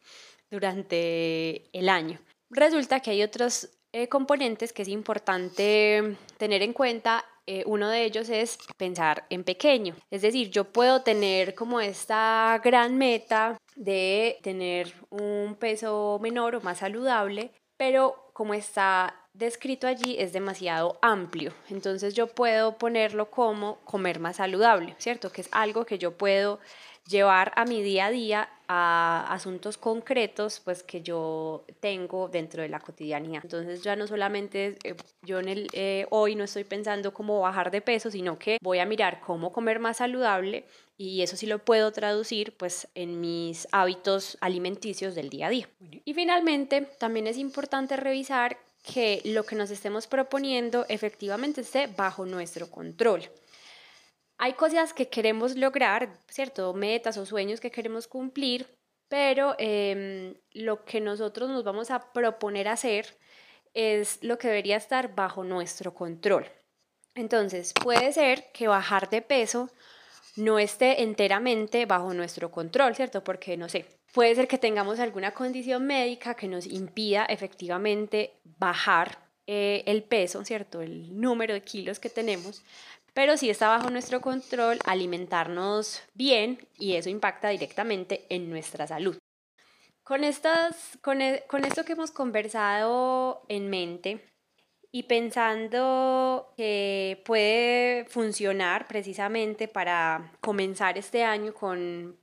durante 0.51 1.69
el 1.77 1.89
año. 1.89 2.19
Resulta 2.50 3.00
que 3.00 3.12
hay 3.12 3.24
otros 3.24 3.70
eh, 3.92 4.08
componentes 4.08 4.74
que 4.74 4.82
es 4.82 4.88
importante 4.88 6.18
tener 6.38 6.62
en 6.62 6.74
cuenta. 6.74 7.26
Eh, 7.46 7.64
uno 7.66 7.90
de 7.90 8.04
ellos 8.04 8.30
es 8.30 8.58
pensar 8.78 9.26
en 9.30 9.44
pequeño. 9.44 9.96
Es 10.12 10.22
decir, 10.22 10.50
yo 10.50 10.66
puedo 10.66 11.02
tener 11.02 11.56
como 11.56 11.80
esta 11.80 12.60
gran 12.64 12.98
meta 12.98 13.58
de 13.76 14.40
tener 14.44 14.94
un 15.10 15.56
peso 15.60 16.20
menor 16.22 16.56
o 16.56 16.62
más 16.62 16.80
saludable, 16.80 17.52
pero 17.78 18.32
como 18.34 18.54
está 18.54 19.16
descrito 19.34 19.88
allí 19.88 20.18
es 20.20 20.34
demasiado 20.34 21.00
amplio. 21.02 21.54
Entonces 21.70 22.14
yo 22.14 22.28
puedo 22.28 22.78
ponerlo 22.78 23.32
como 23.32 23.80
comer 23.86 24.20
más 24.20 24.38
saludable, 24.38 24.96
¿cierto? 25.00 25.32
Que 25.32 25.42
es 25.42 25.50
algo 25.52 25.86
que 25.86 25.98
yo 25.98 26.18
puedo 26.18 26.60
llevar 27.08 27.52
a 27.56 27.66
mi 27.66 27.82
día 27.82 28.08
a 28.08 28.12
día 28.12 28.50
a 28.71 29.25
asuntos 29.34 29.77
concretos 29.77 30.62
pues 30.63 30.84
que 30.84 31.01
yo 31.01 31.65
tengo 31.79 32.29
dentro 32.29 32.62
de 32.62 32.69
la 32.69 32.79
cotidianidad. 32.79 33.41
Entonces 33.43 33.82
ya 33.82 33.95
no 33.95 34.05
solamente 34.05 34.77
eh, 34.84 34.95
yo 35.23 35.39
en 35.39 35.49
el, 35.49 35.67
eh, 35.73 36.05
hoy 36.12 36.36
no 36.36 36.43
estoy 36.43 36.63
pensando 36.65 37.12
cómo 37.12 37.41
bajar 37.41 37.71
de 37.71 37.82
peso, 37.82 38.12
sino 38.12 38.38
que 38.38 38.60
voy 38.62 38.77
a 38.77 38.86
mirar 38.86 39.21
cómo 39.21 39.51
comer 39.51 39.79
más 39.79 39.97
saludable 39.97 40.65
y 40.97 41.23
eso 41.23 41.36
sí 41.36 41.47
lo 41.47 41.58
puedo 41.58 41.91
traducir 41.91 42.55
pues 42.58 42.88
en 42.93 43.19
mis 43.19 43.67
hábitos 43.71 44.38
alimenticios 44.39 45.15
del 45.15 45.29
día 45.29 45.47
a 45.47 45.49
día. 45.49 45.67
Y 46.05 46.13
finalmente 46.13 46.82
también 46.99 47.25
es 47.25 47.38
importante 47.38 47.97
revisar 47.97 48.60
que 48.84 49.21
lo 49.25 49.45
que 49.45 49.55
nos 49.55 49.71
estemos 49.71 50.05
proponiendo 50.05 50.86
efectivamente 50.89 51.62
esté 51.62 51.88
bajo 51.88 52.25
nuestro 52.27 52.69
control 52.69 53.23
hay 54.39 54.54
cosas 54.54 54.93
que 54.93 55.10
queremos 55.10 55.58
lograr, 55.58 56.17
¿cierto? 56.30 56.73
Metas 56.73 57.17
o 57.17 57.25
sueños 57.25 57.60
que 57.60 57.71
queremos 57.71 58.08
cumplir, 58.08 58.65
pero 59.10 59.54
em, 59.60 60.34
lo 60.54 60.86
que 60.86 61.02
nosotros 61.02 61.49
nos 61.49 61.65
vamos 61.65 61.91
a 61.91 62.13
proponer 62.13 62.69
hacer 62.69 63.17
es 63.73 64.23
lo 64.23 64.38
que 64.38 64.47
debería 64.47 64.78
estar 64.78 65.13
bajo 65.13 65.43
nuestro 65.43 65.93
control. 65.93 66.45
Entonces, 67.15 67.73
puede 67.84 68.13
ser 68.13 68.49
que 68.54 68.69
bajar 68.69 69.10
de 69.10 69.21
peso 69.21 69.69
no 70.38 70.58
esté 70.58 71.04
enteramente 71.04 71.86
bajo 71.86 72.13
nuestro 72.13 72.49
control, 72.49 72.95
¿cierto? 72.95 73.25
Porque, 73.25 73.58
no 73.58 73.67
sé, 73.67 73.86
puede 74.13 74.36
ser 74.36 74.47
que 74.47 74.58
tengamos 74.58 74.99
alguna 74.99 75.34
condición 75.34 75.86
médica 75.86 76.36
que 76.36 76.47
nos 76.47 76.65
impida 76.65 77.25
efectivamente 77.25 78.39
bajar 78.58 79.30
eh, 79.47 79.84
el 79.88 80.04
peso, 80.04 80.45
¿cierto? 80.45 80.82
El 80.82 81.19
número 81.19 81.56
de 81.56 81.63
kilos 81.63 81.99
que 81.99 82.10
tenemos, 82.10 82.63
pero 83.19 83.36
sí 83.36 83.49
está 83.49 83.67
bajo 83.67 83.89
nuestro 83.89 84.21
control 84.21 84.79
alimentarnos 84.86 86.01
bien 86.13 86.65
y 86.77 86.95
eso 86.95 87.10
impacta 87.10 87.49
directamente 87.49 88.25
en 88.29 88.49
nuestra 88.49 88.88
salud. 88.88 89.17
Con, 90.03 90.23
estas, 90.23 90.97
con, 91.01 91.21
e, 91.21 91.43
con 91.47 91.65
esto 91.65 91.84
que 91.84 91.91
hemos 91.91 92.12
conversado 92.12 93.41
en 93.49 93.69
mente 93.69 94.23
y 94.93 95.03
pensando 95.03 96.53
que 96.55 97.21
puede 97.25 98.05
funcionar 98.05 98.88
precisamente 98.88 99.67
para 99.67 100.32
comenzar 100.39 100.97
este 100.97 101.21
año 101.25 101.53
con, 101.53 102.17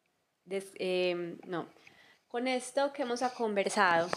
em, 0.48 1.38
no, 1.46 1.68
con 2.26 2.48
esto 2.48 2.94
que 2.94 3.02
hemos 3.02 3.20
conversado 3.37 4.09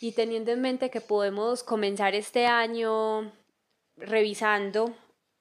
y 0.00 0.12
teniendo 0.12 0.52
en 0.52 0.60
mente 0.60 0.90
que 0.90 1.00
podemos 1.00 1.64
comenzar 1.64 2.14
este 2.14 2.46
año 2.46 3.32
revisando 3.96 4.94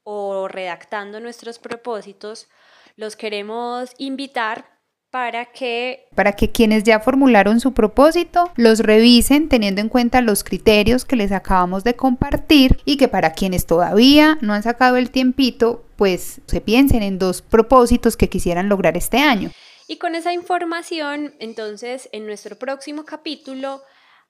o 0.03 0.47
redactando 0.47 1.19
nuestros 1.19 1.59
propósitos, 1.59 2.47
los 2.95 3.15
queremos 3.15 3.91
invitar 3.97 4.79
para 5.11 5.45
que 5.45 6.07
para 6.15 6.33
que 6.33 6.51
quienes 6.51 6.83
ya 6.83 6.99
formularon 6.99 7.59
su 7.59 7.73
propósito 7.73 8.51
los 8.55 8.79
revisen 8.79 9.49
teniendo 9.49 9.81
en 9.81 9.89
cuenta 9.89 10.21
los 10.21 10.43
criterios 10.43 11.03
que 11.03 11.15
les 11.15 11.31
acabamos 11.31 11.83
de 11.83 11.95
compartir 11.95 12.79
y 12.85 12.97
que 12.97 13.07
para 13.07 13.33
quienes 13.33 13.65
todavía 13.65 14.37
no 14.41 14.53
han 14.53 14.61
sacado 14.61 14.97
el 14.97 15.09
tiempito, 15.09 15.83
pues 15.95 16.41
se 16.45 16.61
piensen 16.61 17.01
en 17.01 17.17
dos 17.17 17.41
propósitos 17.41 18.17
que 18.17 18.29
quisieran 18.29 18.69
lograr 18.69 18.97
este 18.97 19.17
año. 19.17 19.51
Y 19.87 19.97
con 19.97 20.13
esa 20.13 20.33
información, 20.33 21.33
entonces, 21.39 22.09
en 22.11 22.27
nuestro 22.27 22.55
próximo 22.57 23.05
capítulo 23.05 23.81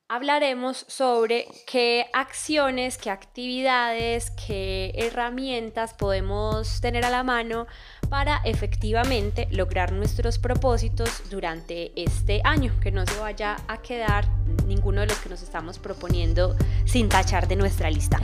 hablaremos 0.10 0.86
sobre 0.88 1.48
qué 1.68 2.08
acciones, 2.14 2.98
qué 2.98 3.12
actividades, 3.12 4.32
qué 4.32 4.92
herramientas 4.96 5.94
podemos 5.94 6.82
tener 6.82 7.06
a 7.06 7.12
la 7.12 7.22
mano 7.22 7.68
para 8.10 8.42
efectivamente 8.44 9.48
lograr 9.52 9.92
nuestros 9.92 10.40
propósitos 10.40 11.30
durante 11.30 11.92
este 11.96 12.42
año, 12.44 12.74
que 12.82 12.92
no 12.92 13.06
se 13.06 13.20
vaya 13.20 13.58
a 13.68 13.78
quedar 13.84 14.28
ninguno 14.66 15.02
de 15.02 15.08
los 15.08 15.20
que 15.20 15.30
nos 15.30 15.44
estamos 15.44 15.78
proponiendo 15.78 16.56
sin 16.86 17.08
tachar 17.08 17.48
de 17.48 17.56
nuestra 17.56 17.92
lista. 17.92 18.20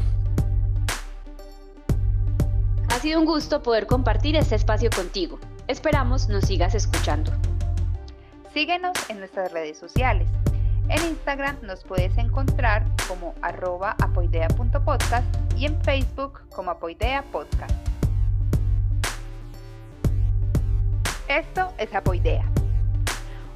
Ha 2.89 2.99
sido 2.99 3.19
un 3.19 3.25
gusto 3.25 3.61
poder 3.61 3.85
compartir 3.85 4.35
este 4.35 4.55
espacio 4.55 4.89
contigo. 4.89 5.39
Esperamos 5.67 6.29
nos 6.29 6.45
sigas 6.45 6.73
escuchando. 6.73 7.31
Síguenos 8.55 8.93
en 9.09 9.19
nuestras 9.19 9.51
redes 9.51 9.77
sociales 9.77 10.27
en 10.89 11.05
Instagram 11.05 11.57
nos 11.61 11.83
puedes 11.83 12.17
encontrar 12.17 12.85
como 13.07 13.33
arroba 13.41 13.95
apoidea.podcast 14.01 15.25
y 15.57 15.65
en 15.65 15.81
Facebook 15.81 16.41
como 16.49 16.71
apoidea 16.71 17.23
podcast. 17.31 17.73
Esto 21.27 21.73
es 21.77 21.93
Apoidea. 21.93 22.45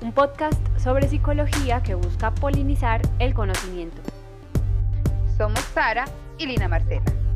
Un 0.02 0.12
podcast 0.12 0.60
sobre 0.78 1.08
psicología 1.08 1.84
que 1.84 1.94
busca 1.94 2.34
polinizar 2.34 3.02
el 3.20 3.34
conocimiento. 3.34 4.02
Somos 5.38 5.60
Sara 5.74 6.06
y 6.38 6.48
Lina 6.48 6.68
Marcela. 6.68 7.29